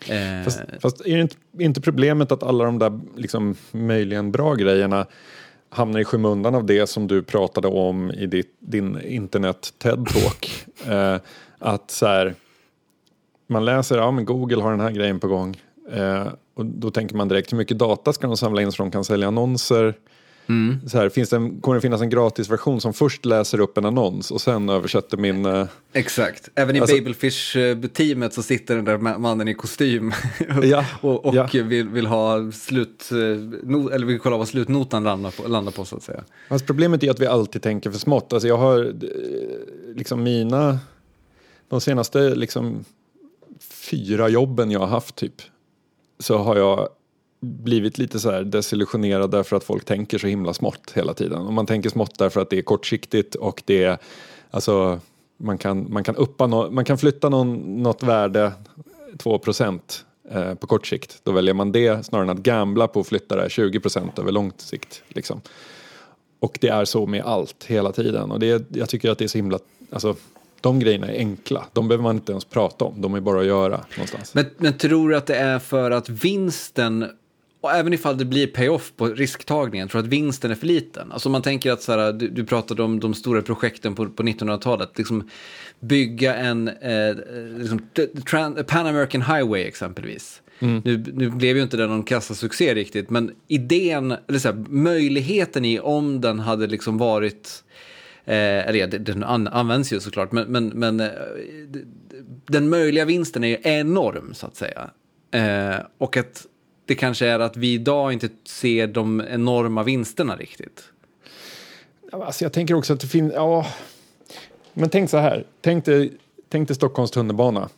[0.08, 4.54] Eh, Fast, fast är det inte, inte problemet att alla de där liksom, möjligen bra
[4.54, 5.06] grejerna
[5.70, 10.66] hamnar i skymundan av det som du pratade om i ditt, din internet TED-talk?
[11.14, 11.20] eh,
[11.58, 12.34] att så här,
[13.46, 15.56] man läser, ja men Google har den här grejen på gång.
[15.92, 16.26] Eh,
[16.58, 19.04] och då tänker man direkt, hur mycket data ska de samla in så de kan
[19.04, 19.94] sälja annonser?
[20.48, 20.88] Mm.
[20.88, 23.84] Så här, finns det en, kommer det finnas en gratisversion som först läser upp en
[23.84, 25.46] annons och sen översätter min...
[25.46, 25.66] Eh...
[25.92, 30.12] Exakt, även i alltså, Babelfish-teamet så sitter den där mannen i kostym
[30.62, 31.48] ja, och, och ja.
[31.52, 33.18] vill, vill, ha slut, eh,
[33.62, 36.24] no, eller vill kolla vad slutnotan landar på, landar på så att säga.
[36.48, 38.32] Alltså, problemet är att vi alltid tänker för smått.
[38.32, 38.92] Alltså, jag har eh,
[39.94, 40.78] liksom mina,
[41.68, 42.84] de senaste liksom,
[43.60, 45.34] fyra jobben jag har haft typ,
[46.18, 46.88] så har jag
[47.40, 51.46] blivit lite så här desillusionerad därför att folk tänker så himla smått hela tiden.
[51.46, 53.98] Och man tänker smått därför att det är kortsiktigt och det är,
[54.50, 55.00] alltså,
[55.36, 58.52] man kan, man kan, uppa no, man kan flytta någon, något värde
[59.18, 59.40] 2
[60.30, 61.20] eh, på kort sikt.
[61.22, 64.52] Då väljer man det snarare än att gambla på att flytta det 20% över lång
[64.56, 65.02] sikt.
[65.08, 65.40] Liksom.
[66.40, 68.30] Och det är så med allt hela tiden.
[68.30, 69.58] Och det, jag tycker att det är så himla,
[69.90, 70.16] alltså,
[70.60, 71.66] de grejerna är enkla.
[71.72, 73.00] De behöver man inte ens prata om.
[73.00, 74.34] De är bara att göra någonstans.
[74.34, 77.06] Men, men tror du att det är för att vinsten
[77.60, 81.12] och även ifall det blir payoff på risktagningen, tror att vinsten är för liten.
[81.12, 84.22] Alltså man tänker att så här, du, du pratade om de stora projekten på, på
[84.22, 84.98] 1900-talet.
[84.98, 85.30] Liksom
[85.80, 87.16] bygga en eh,
[87.58, 87.88] liksom,
[88.66, 90.42] Pan American Highway exempelvis.
[90.58, 90.82] Mm.
[90.84, 95.64] Nu, nu blev ju inte det någon kassasuccé riktigt, men idén, eller så här, möjligheten
[95.64, 97.64] i om den hade liksom varit,
[98.28, 101.08] Eh, eller ja, den används ju såklart, men, men, men eh,
[102.46, 104.90] den möjliga vinsten är ju enorm så att säga.
[105.30, 106.46] Eh, och att
[106.84, 110.84] det kanske är att vi idag inte ser de enorma vinsterna riktigt.
[112.12, 113.66] Alltså jag tänker också att det finns, ja,
[114.72, 116.12] men tänk så här, tänk dig,
[116.48, 117.68] tänk dig Stockholms tunnelbana.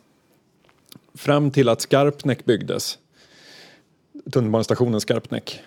[1.13, 2.97] Fram till att Skarpnäck byggdes,
[4.31, 5.59] tunnelbanestationen Skarpnäck,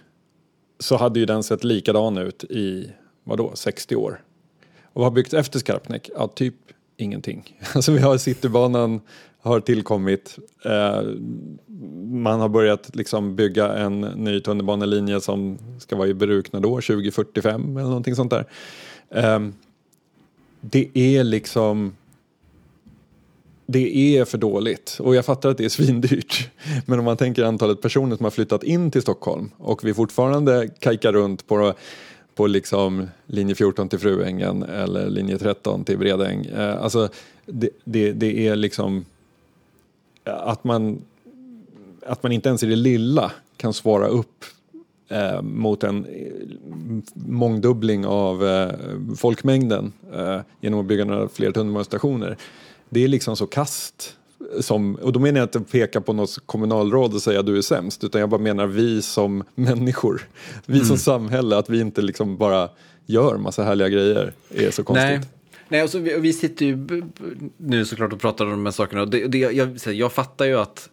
[0.79, 2.93] så hade ju den sett likadan ut i,
[3.25, 4.21] vadå, 60 år.
[4.95, 6.11] Och vad har byggts efter Skarpnäck?
[6.17, 6.55] Ja, typ
[6.97, 7.59] ingenting.
[7.75, 9.01] Alltså vi har Citybanan
[9.41, 10.39] har tillkommit.
[10.65, 11.03] Eh,
[12.05, 16.69] man har börjat liksom bygga en ny tunnelbanelinje som ska vara i bruk när då?
[16.69, 18.47] 2045 eller någonting sånt där.
[19.11, 19.41] Eh,
[20.61, 21.97] det är liksom
[23.67, 26.51] det är för dåligt och jag fattar att det är svindyrt.
[26.87, 30.69] Men om man tänker antalet personer som har flyttat in till Stockholm och vi fortfarande
[30.79, 31.75] kajkar runt på
[32.35, 36.47] på liksom linje 14 till Fruängen eller linje 13 till Bredäng.
[36.47, 37.09] Eh, alltså
[37.47, 39.05] det, det, det, är liksom
[40.25, 41.03] eh, att man,
[42.07, 44.45] att man inte ens i det lilla kan svara upp
[45.09, 46.33] eh, mot en eh,
[47.15, 48.75] mångdubbling av eh,
[49.17, 52.37] folkmängden eh, genom att bygga några fler tunnelbanestationer.
[52.89, 54.17] Det är liksom så kast
[54.61, 58.05] som, och då menar jag inte peka på något kommunalråd och säga du är sämst,
[58.05, 60.23] utan jag bara menar vi som människor,
[60.67, 60.87] vi mm.
[60.87, 62.69] som samhälle, att vi inte liksom bara
[63.07, 65.09] gör massa härliga grejer är så konstigt.
[65.09, 65.21] Nej.
[65.69, 67.03] Nej, alltså, vi, vi sitter ju
[67.57, 69.03] nu såklart och pratar om de här sakerna.
[69.03, 70.89] Och det, det, jag, jag fattar ju att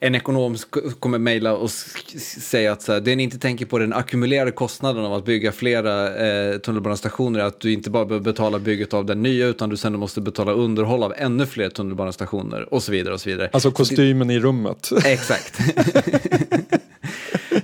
[0.00, 0.56] en ekonom
[1.00, 5.04] kommer mejla och säga att så här, det ni inte tänker på den ackumulerade kostnaden
[5.04, 9.22] av att bygga flera eh, tunnelbanestationer att du inte bara behöver betala bygget av den
[9.22, 13.14] nya utan du sen måste betala underhåll av ännu fler tunnelbanestationer och så vidare.
[13.14, 13.50] och så vidare.
[13.52, 14.90] Alltså kostymen det, i rummet.
[15.04, 15.60] Exakt.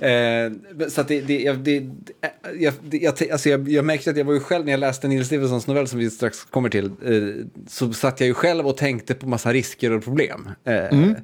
[0.01, 0.51] eh,
[0.89, 1.89] så att det, det, jag, det,
[2.59, 5.25] jag, jag, alltså jag, jag märkte att jag var ju själv, när jag läste Neil
[5.25, 6.91] Stephensons novell som vi strax kommer till, eh,
[7.67, 10.49] så satt jag ju själv och tänkte på massa risker och problem.
[10.63, 11.15] Eh, mm.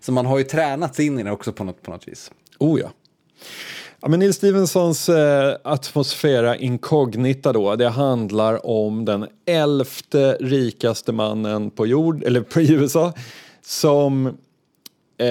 [0.00, 2.30] Så man har ju tränats in i det också på något, på något vis.
[2.58, 2.92] Oh ja.
[4.00, 11.70] Ja, men Neil Stephensons eh, Atmosfera incognita då, det handlar om den elfte rikaste mannen
[11.70, 13.12] på jord, eller på USA,
[13.62, 14.26] som
[15.18, 15.26] eh,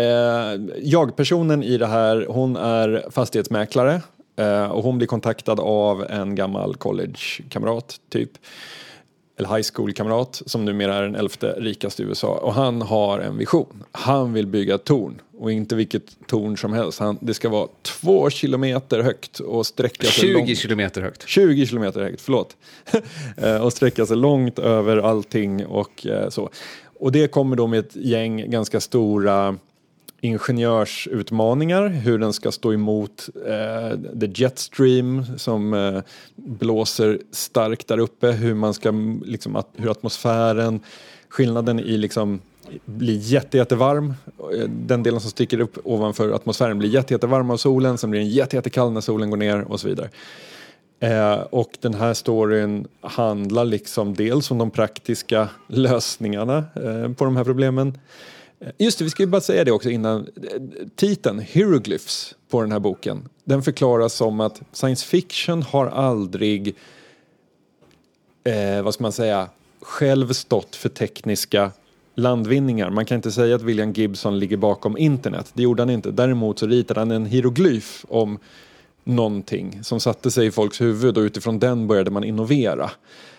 [0.81, 4.01] jag-personen i det här, hon är fastighetsmäklare
[4.37, 8.31] eh, och hon blir kontaktad av en gammal collegekamrat typ
[9.37, 12.27] eller high school-kamrat som numera är den elfte rikaste i USA.
[12.27, 13.83] Och han har en vision.
[13.91, 15.21] Han vill bygga ett torn.
[15.37, 16.99] Och inte vilket torn som helst.
[16.99, 20.57] Han, det ska vara två kilometer högt och sträcka sig 20 långt.
[20.57, 21.27] kilometer högt.
[21.27, 22.55] 20 kilometer högt, förlåt.
[23.37, 26.49] Eh, och sträcka sig långt över allting och eh, så.
[26.99, 29.57] Och det kommer då med ett gäng ganska stora
[30.25, 36.01] ingenjörsutmaningar, hur den ska stå emot eh, the jetstream som eh,
[36.35, 38.91] blåser starkt där uppe, hur man ska,
[39.25, 40.79] liksom, att, hur atmosfären,
[41.29, 42.39] skillnaden i liksom
[42.85, 44.13] blir jätte, jättevarm.
[44.53, 48.19] Eh, den delen som sticker upp ovanför atmosfären blir jätte, jättevarm av solen, sen blir
[48.19, 50.09] den jätte, jättekall när solen går ner och så vidare.
[50.99, 57.37] Eh, och den här storyn handlar liksom dels om de praktiska lösningarna eh, på de
[57.37, 57.97] här problemen
[58.77, 60.27] Just det, vi ska ju bara säga det också innan.
[60.95, 66.75] Titeln, Hieroglyphs, på den här boken, den förklaras som att science fiction har aldrig,
[68.43, 69.49] eh, vad ska man säga,
[69.81, 71.71] själv stått för tekniska
[72.15, 72.89] landvinningar.
[72.89, 75.51] Man kan inte säga att William Gibson ligger bakom internet.
[75.53, 76.11] Det gjorde han inte.
[76.11, 78.39] Däremot så ritade han en hieroglyf om
[79.03, 82.91] någonting som satte sig i folks huvud och utifrån den började man innovera.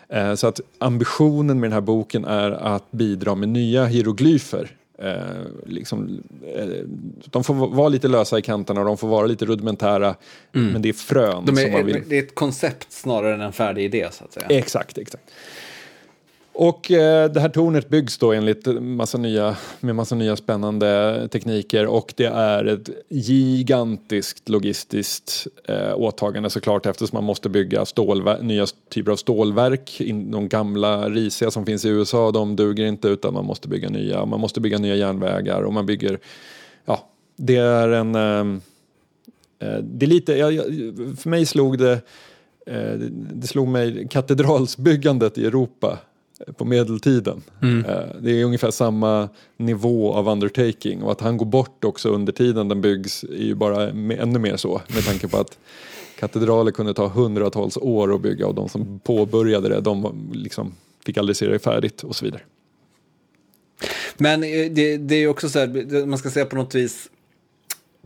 [0.08, 4.76] Eh, så att ambitionen med den här boken är att bidra med nya hieroglyfer.
[4.98, 5.14] Eh,
[5.66, 6.22] liksom,
[6.56, 6.66] eh,
[7.24, 10.14] de får vara lite lösa i kanterna och de får vara lite rudimentära.
[10.54, 10.72] Mm.
[10.72, 12.02] Men det är frön de är, som man vill.
[12.08, 14.46] Det är ett koncept snarare än en färdig idé så att säga.
[14.48, 15.24] Exakt, exakt.
[16.58, 21.86] Och eh, det här tornet byggs då enligt massa nya, med massa nya spännande tekniker
[21.86, 27.84] och det är ett gigantiskt logistiskt eh, åtagande såklart eftersom man måste bygga
[28.40, 30.00] nya typer av stålverk.
[30.00, 33.88] In, de gamla risiga som finns i USA de duger inte utan man måste bygga
[33.88, 34.24] nya.
[34.24, 36.18] Man måste bygga nya järnvägar och man bygger,
[36.84, 38.60] ja, det är en ehm,
[39.58, 40.48] eh, det är lite, ja,
[41.18, 41.92] för mig slog det
[42.66, 42.92] eh,
[43.32, 45.98] det slog mig katedralsbyggandet i Europa
[46.56, 47.42] på medeltiden.
[47.62, 47.84] Mm.
[47.84, 52.32] Eh, det är ungefär samma nivå av undertaking och att han går bort också under
[52.32, 55.58] tiden den byggs är ju bara ännu mer så med tanke på att
[56.18, 60.74] katedraler kunde ta hundratals år att bygga och de som påbörjade det de liksom
[61.04, 62.42] fick aldrig se det färdigt och så vidare.
[64.16, 67.10] Men eh, det, det är också så här, man ska säga på något vis,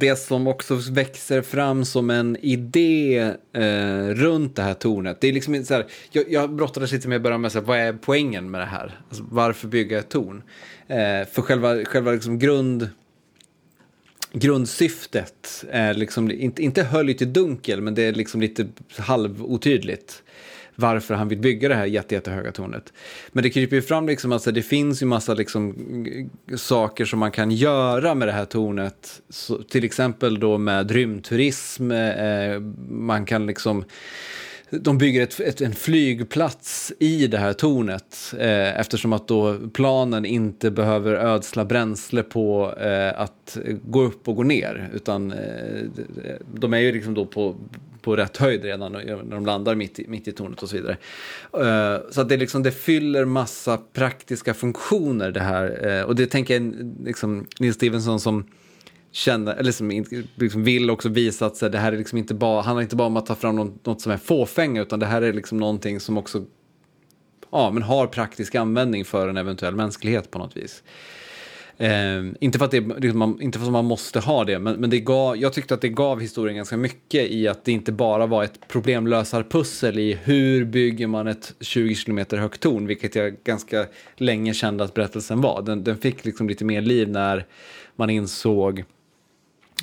[0.01, 3.19] det som också växer fram som en idé
[3.53, 5.21] eh, runt det här tornet.
[5.21, 7.67] Det är liksom så här, jag, jag brottades lite med att börja med, så här,
[7.67, 9.01] vad är poängen med det här?
[9.09, 10.43] Alltså, varför bygga ett torn?
[10.89, 12.89] Eh, för själva, själva liksom grund,
[14.33, 20.23] grundsyftet är liksom, inte, inte höljt i dunkel, men det är liksom lite halvotydligt
[20.81, 22.93] varför han vill bygga det här jätte, jättehöga tornet.
[23.33, 25.75] Men det kryper ju fram liksom, alltså, det finns ju massa liksom,
[26.51, 29.23] eh, saker som man kan göra med det här tornet.
[29.29, 33.85] Så, till exempel då med rymdturism, eh, eh, man kan liksom
[34.71, 40.25] de bygger ett, ett, en flygplats i det här tornet eh, eftersom att då planen
[40.25, 44.91] inte behöver ödsla bränsle på eh, att gå upp och gå ner.
[44.95, 45.85] Utan eh,
[46.55, 47.57] de är ju liksom då på
[48.03, 50.97] på rätt höjd redan när de landar mitt i, mitt i tornet och så vidare.
[51.57, 55.87] Uh, så att det, liksom, det fyller massa praktiska funktioner det här.
[55.87, 58.47] Uh, och det tänker jag liksom, Nils Stevenson som
[59.13, 62.63] känner, eller som liksom vill också visa att så det här är liksom inte bara,
[62.63, 65.23] handlar inte bara om att ta fram något, något som är fåfänga utan det här
[65.23, 66.45] är liksom någonting som också
[67.51, 70.83] ja, men har praktisk användning för en eventuell mänsklighet på något vis.
[71.81, 74.91] Eh, inte, för att det, liksom, inte för att man måste ha det, men, men
[74.91, 78.27] det gav, jag tyckte att det gav historien ganska mycket i att det inte bara
[78.27, 83.87] var ett problemlösarpussel i hur bygger man ett 20 km högt torn, vilket jag ganska
[84.17, 85.63] länge kände att berättelsen var.
[85.63, 87.47] Den, den fick liksom lite mer liv när
[87.97, 88.85] man insåg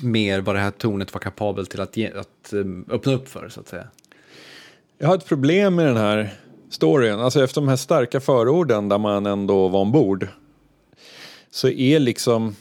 [0.02, 3.48] mer vad det här tornet var kapabelt till att, ge, att ehm, öppna upp för,
[3.48, 3.86] så att säga.
[4.98, 6.30] Jag har ett problem med den här
[6.70, 10.28] storyn, alltså efter de här starka förorden där man ändå var ombord
[11.50, 12.56] så är liksom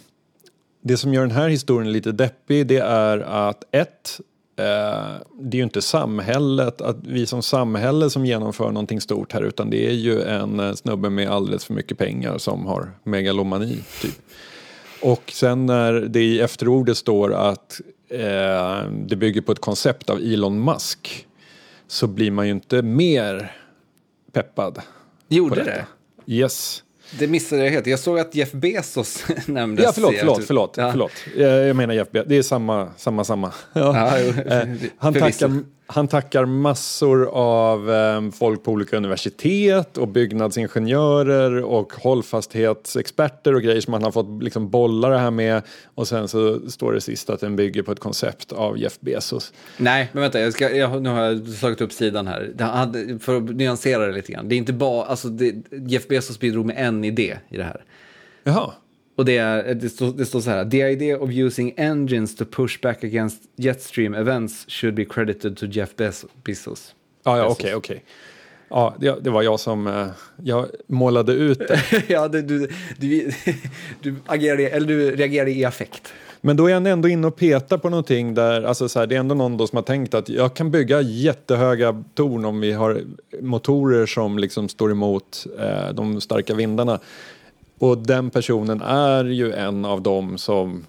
[0.82, 4.20] det som gör den här historien lite deppig det är att ett,
[4.56, 4.66] eh,
[5.40, 9.70] det är ju inte samhället, att vi som samhälle som genomför någonting stort här utan
[9.70, 14.22] det är ju en eh, snubbe med alldeles för mycket pengar som har megalomani typ.
[15.02, 20.18] Och sen när det i efterordet står att eh, det bygger på ett koncept av
[20.18, 21.28] Elon Musk
[21.88, 23.56] så blir man ju inte mer
[24.32, 24.82] peppad.
[25.28, 25.86] Gjorde det?
[26.26, 26.84] Yes.
[27.12, 27.88] Det missade jag helt.
[27.88, 29.86] Jag såg att Jeff Bezos nämndes.
[29.86, 30.74] Ja, förlåt, förlåt, förlåt.
[30.78, 30.92] Ja.
[30.92, 31.12] förlåt.
[31.38, 32.30] Jag, jag menar Jeff Bezos.
[32.30, 33.52] Det är samma, samma, samma.
[33.74, 34.18] Ja.
[34.18, 34.18] Ja,
[34.56, 41.94] eh, han tackar han tackar massor av eh, folk på olika universitet och byggnadsingenjörer och
[41.94, 45.62] hållfasthetsexperter och grejer som han har fått liksom bolla det här med.
[45.96, 49.54] Och sen så står det sist att den bygger på ett koncept av Jeff Bezos.
[49.78, 53.20] Nej, men vänta, jag ska, jag, nu har jag slagit upp sidan här.
[53.20, 54.50] för att nyansera det lite grann.
[54.50, 57.84] Det är inte bara, alltså det, Jeff Bezos bidrog med en idé i det här.
[58.44, 58.72] Jaha.
[59.18, 60.66] Och det, är, det, står, det står så här.
[60.66, 65.66] The idea of using engines to push back against jetstream events should be credited to
[65.66, 65.90] Jeff
[66.44, 66.96] Bezos.
[67.24, 67.76] Ah, ja, okej, okej.
[67.76, 68.00] Okay,
[68.70, 70.08] Ja, det, det, var jag som uh,
[70.44, 72.04] jag målade ut det.
[72.08, 73.32] ja, det, du, du,
[74.02, 76.14] du, agerade, eller du reagerade i affekt.
[76.42, 79.16] Men då är han ändå inne och petar på någonting där, alltså så här, det
[79.16, 83.02] är ändå någon som har tänkt att jag kan bygga jättehöga torn om vi har
[83.42, 87.00] motorer som liksom står emot eh, de starka vindarna.
[87.80, 90.86] Och den personen är ju en av dem som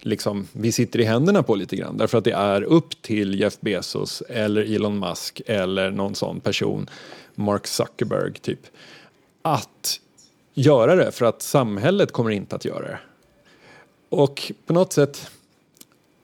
[0.00, 1.96] liksom, vi sitter i händerna på lite grann.
[1.96, 6.90] Därför att det är upp till Jeff Bezos eller Elon Musk eller någon sån person,
[7.34, 8.60] Mark Zuckerberg typ,
[9.42, 10.00] att
[10.54, 12.98] göra det för att samhället kommer inte att göra det.
[14.08, 15.30] Och på något sätt,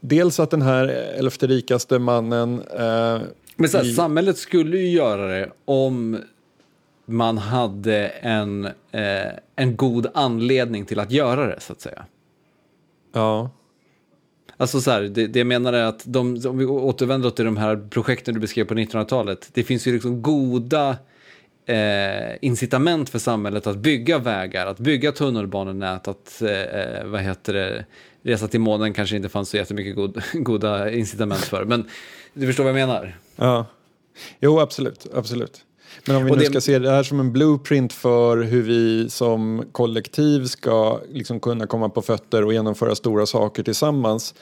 [0.01, 0.89] dels att den här
[1.19, 2.63] elfte rikaste mannen...
[2.63, 3.21] Eh,
[3.57, 3.95] Men så här, i...
[3.95, 6.19] samhället skulle ju göra det om
[7.07, 12.05] man hade en, eh, en god anledning till att göra det, så att säga.
[13.13, 13.51] Ja.
[14.57, 17.57] Alltså så här, det, det jag menar är att de, om vi återvänder till de
[17.57, 20.97] här projekten du beskrev på 1900-talet, det finns ju liksom goda
[21.67, 27.85] eh, incitament för samhället att bygga vägar, att bygga tunnelbanenät, att eh, vad heter det,
[28.23, 31.65] resa till månen kanske inte fanns så jättemycket god, goda incitament för.
[31.65, 31.89] Men
[32.35, 33.17] du förstår vad jag menar?
[33.37, 33.67] Ja.
[34.41, 35.07] Jo, absolut.
[35.15, 35.65] absolut.
[36.07, 38.63] Men om vi Och nu det- ska se det här som en blueprint för hur
[38.63, 44.35] vi som kollektiv ska liksom kunna komma på fötter och genomföra stora saker tillsammans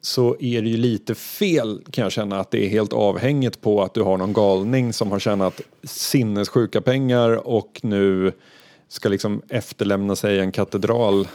[0.00, 3.82] så är det ju lite fel kan jag känna att det är helt avhängigt på
[3.82, 8.32] att du har någon galning som har tjänat sinnessjuka pengar och nu
[8.88, 11.28] ska liksom efterlämna sig en katedral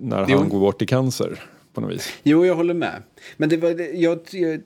[0.00, 0.38] när Jo.
[0.38, 1.42] han går bort i cancer
[1.74, 2.08] på något vis.
[2.22, 3.02] Jo, jag håller med.
[3.36, 4.60] Men det var, jag, jag,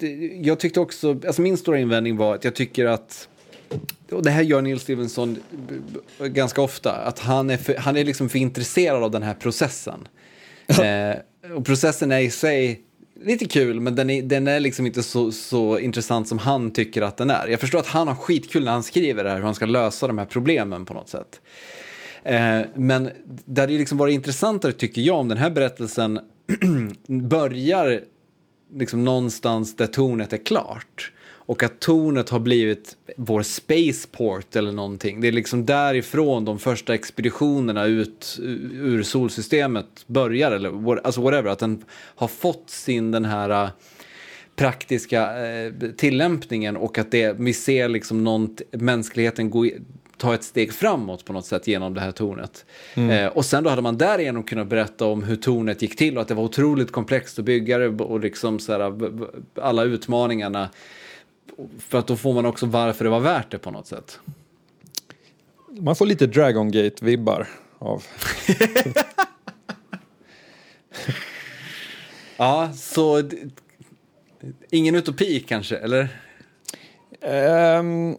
[0.47, 3.29] jag tyckte också, alltså min stora invändning var att jag tycker att,
[4.11, 5.39] och det här gör Neil Stevenson
[6.19, 10.09] ganska ofta, att han är, för, han är liksom för intresserad av den här processen.
[10.67, 12.83] eh, och processen är i sig
[13.23, 17.03] lite kul, men den är, den är liksom inte så, så intressant som han tycker
[17.03, 17.49] att den är.
[17.49, 20.07] Jag förstår att han har skitkul när han skriver det här, hur han ska lösa
[20.07, 21.41] de här problemen på något sätt.
[22.23, 23.11] Eh, men
[23.45, 26.21] det liksom varit intressantare tycker jag om den här berättelsen
[27.07, 28.01] börjar
[28.75, 31.13] liksom någonstans där tornet är klart.
[31.49, 35.21] Och att tornet har blivit vår spaceport eller någonting.
[35.21, 38.39] Det är liksom därifrån de första expeditionerna ut
[38.73, 40.53] ur solsystemet börjar.
[40.53, 43.71] Eller alltså whatever, att den har fått sin den här äh,
[44.57, 49.67] praktiska eh, tillämpningen och att det, vi ser liksom någon, mänskligheten gå,
[50.17, 52.65] ta ett steg framåt på något sätt genom det här tornet.
[52.95, 56.23] Eh, och sen då hade man därigenom kunnat berätta om hur tornet gick till och
[56.23, 59.13] att det var otroligt komplext att bygga det och liksom så här,
[59.61, 60.69] alla utmaningarna.
[61.79, 64.21] För att då får man också varför det var värt det på något sätt.
[65.71, 67.47] Man får lite Dragon Gate-vibbar
[67.79, 68.05] av
[72.37, 73.23] Ja, så
[74.71, 76.09] ingen utopi kanske, eller?
[77.21, 78.17] Ehm,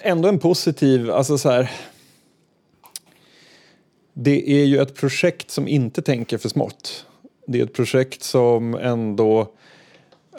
[0.00, 1.70] ändå en positiv, alltså så här.
[4.12, 7.06] Det är ju ett projekt som inte tänker för smått.
[7.46, 9.52] Det är ett projekt som ändå,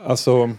[0.03, 0.51] alltså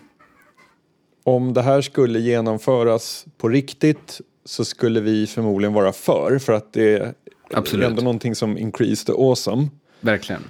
[1.25, 6.73] om det här skulle genomföras på riktigt så skulle vi förmodligen vara för, för att
[6.73, 7.15] det
[7.55, 7.85] Absolut.
[7.85, 9.69] är ändå någonting som increase the awesome.
[10.01, 10.43] Verkligen.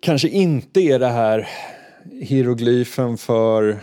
[0.00, 1.48] Kanske inte är det här
[2.20, 3.78] hieroglyfen för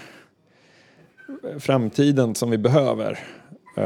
[1.60, 3.20] framtiden som vi behöver.
[3.78, 3.84] Eh,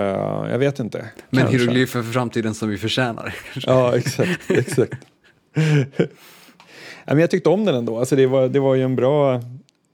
[0.52, 1.10] jag vet inte.
[1.30, 1.58] Men Kanske.
[1.58, 3.36] hieroglyfer för framtiden som vi förtjänar.
[3.56, 4.52] Ja, exakt.
[4.52, 5.06] exakt.
[7.08, 8.00] Ja, men jag tyckte om den ändå.
[8.00, 9.42] Alltså det, var, det var ju en bra,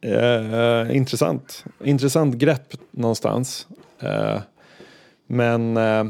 [0.01, 3.67] eh, intressant, intressant grepp någonstans.
[3.99, 4.39] Eh,
[5.27, 6.05] men eh,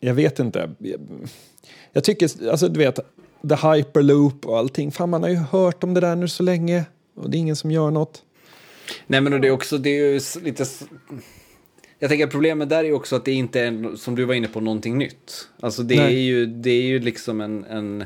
[0.00, 0.70] jag vet inte.
[1.92, 2.98] Jag, tycker, alltså du vet,
[3.48, 4.92] the hyperloop och allting.
[4.92, 7.56] Fan, man har ju hört om det där nu så länge och det är ingen
[7.56, 8.22] som gör något.
[9.06, 10.64] Nej men och det är också, det är ju lite...
[11.98, 14.48] Jag tänker att problemet där är också att det inte är, som du var inne
[14.48, 15.48] på, någonting nytt.
[15.60, 16.14] Alltså det Nej.
[16.14, 18.04] är ju, det är ju liksom en, en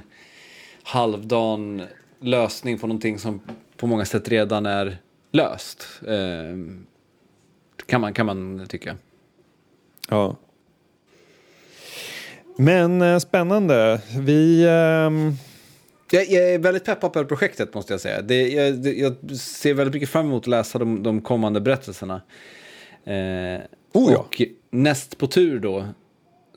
[0.82, 1.82] halvdan
[2.20, 3.40] lösning på någonting som
[3.79, 4.97] på många sätt redan är
[5.33, 5.87] löst.
[6.07, 6.57] Eh,
[7.87, 8.97] kan, man, kan man tycka.
[10.09, 10.37] Ja.
[12.57, 14.01] Men eh, spännande.
[14.18, 14.66] Vi...
[14.68, 15.33] ehm,
[16.11, 18.22] Jag, jag är väldigt peppad på det här projektet måste jag säga.
[18.22, 22.22] Det, jag, det, jag ser väldigt mycket fram emot att läsa de, de kommande berättelserna.
[23.05, 23.61] Eh,
[23.93, 24.18] Oh ja.
[24.18, 25.89] Och näst på tur då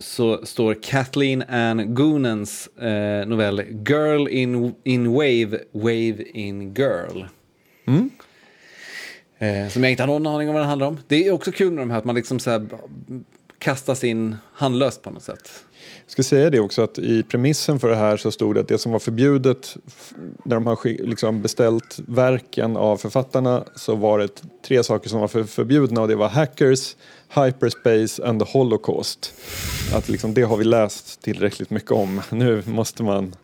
[0.02, 7.24] så står Kathleen Ann Goonens eh, novell Girl in, in Wave, Wave in Girl.
[7.88, 8.10] Mm.
[9.38, 10.98] Eh, som jag inte har någon aning om vad den handlar om.
[11.08, 12.68] Det är också kul med de här att man liksom så här
[13.62, 15.52] kastas in handlöst på något sätt.
[16.06, 18.68] Jag ska säga det också att i premissen för det här så stod det att
[18.68, 19.78] det som var förbjudet
[20.46, 25.28] när de har liksom beställt verken av författarna så var det tre saker som var
[25.28, 26.96] för förbjudna och det var hackers,
[27.30, 29.34] hyperspace and the holocaust.
[29.94, 32.22] Att liksom det har vi läst tillräckligt mycket om.
[32.30, 33.36] Nu måste man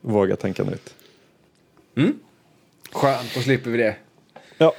[0.00, 0.94] våga tänka nytt.
[2.92, 3.96] Skönt, då slipper vi det.
[4.58, 4.72] Ja.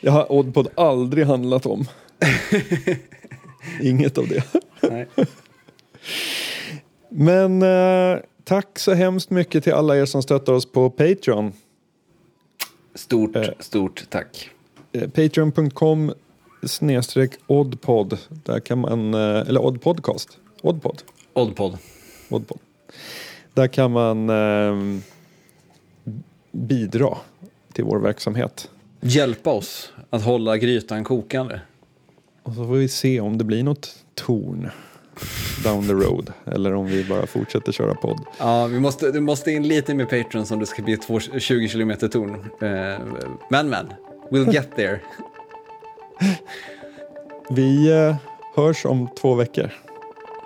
[0.00, 1.86] Jag har Oddpod aldrig handlat om.
[3.82, 4.44] Inget av det.
[4.90, 5.06] Nej.
[7.08, 11.52] Men eh, tack så hemskt mycket till alla er som stöttar oss på Patreon.
[12.94, 13.48] Stort, Eh.
[13.58, 14.50] stort tack.
[14.92, 16.12] Eh, Patreon.com
[16.62, 18.18] snedstreck oddpod.
[18.28, 20.38] Där kan man, eh, eller oddpodcast.
[20.62, 21.02] Oddpod.
[21.32, 21.78] Oddpod.
[22.28, 22.58] oddpod.
[23.54, 25.00] Där kan man eh,
[26.52, 27.16] bidra
[27.72, 28.70] till vår verksamhet.
[29.00, 31.60] Hjälpa oss att hålla grytan kokande.
[32.42, 34.70] Och så får vi se om det blir något torn
[35.64, 36.32] down the road.
[36.46, 38.20] Eller om vi bara fortsätter köra podd.
[38.38, 41.68] Ja, vi måste, du måste in lite med Patrons om det ska bli ett 20
[41.68, 42.34] km torn.
[42.34, 43.00] Eh,
[43.48, 43.92] men, men,
[44.30, 45.00] we'll get there.
[47.50, 48.16] Vi eh,
[48.54, 49.70] hörs om två veckor.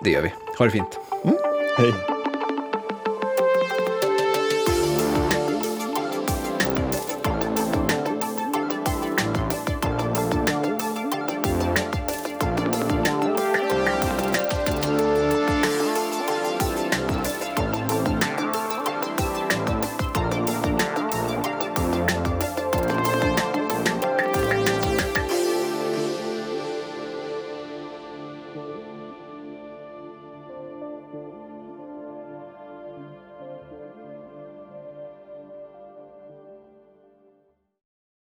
[0.03, 0.33] Det gör vi.
[0.57, 0.99] Ha det fint.
[1.77, 2.14] Hej.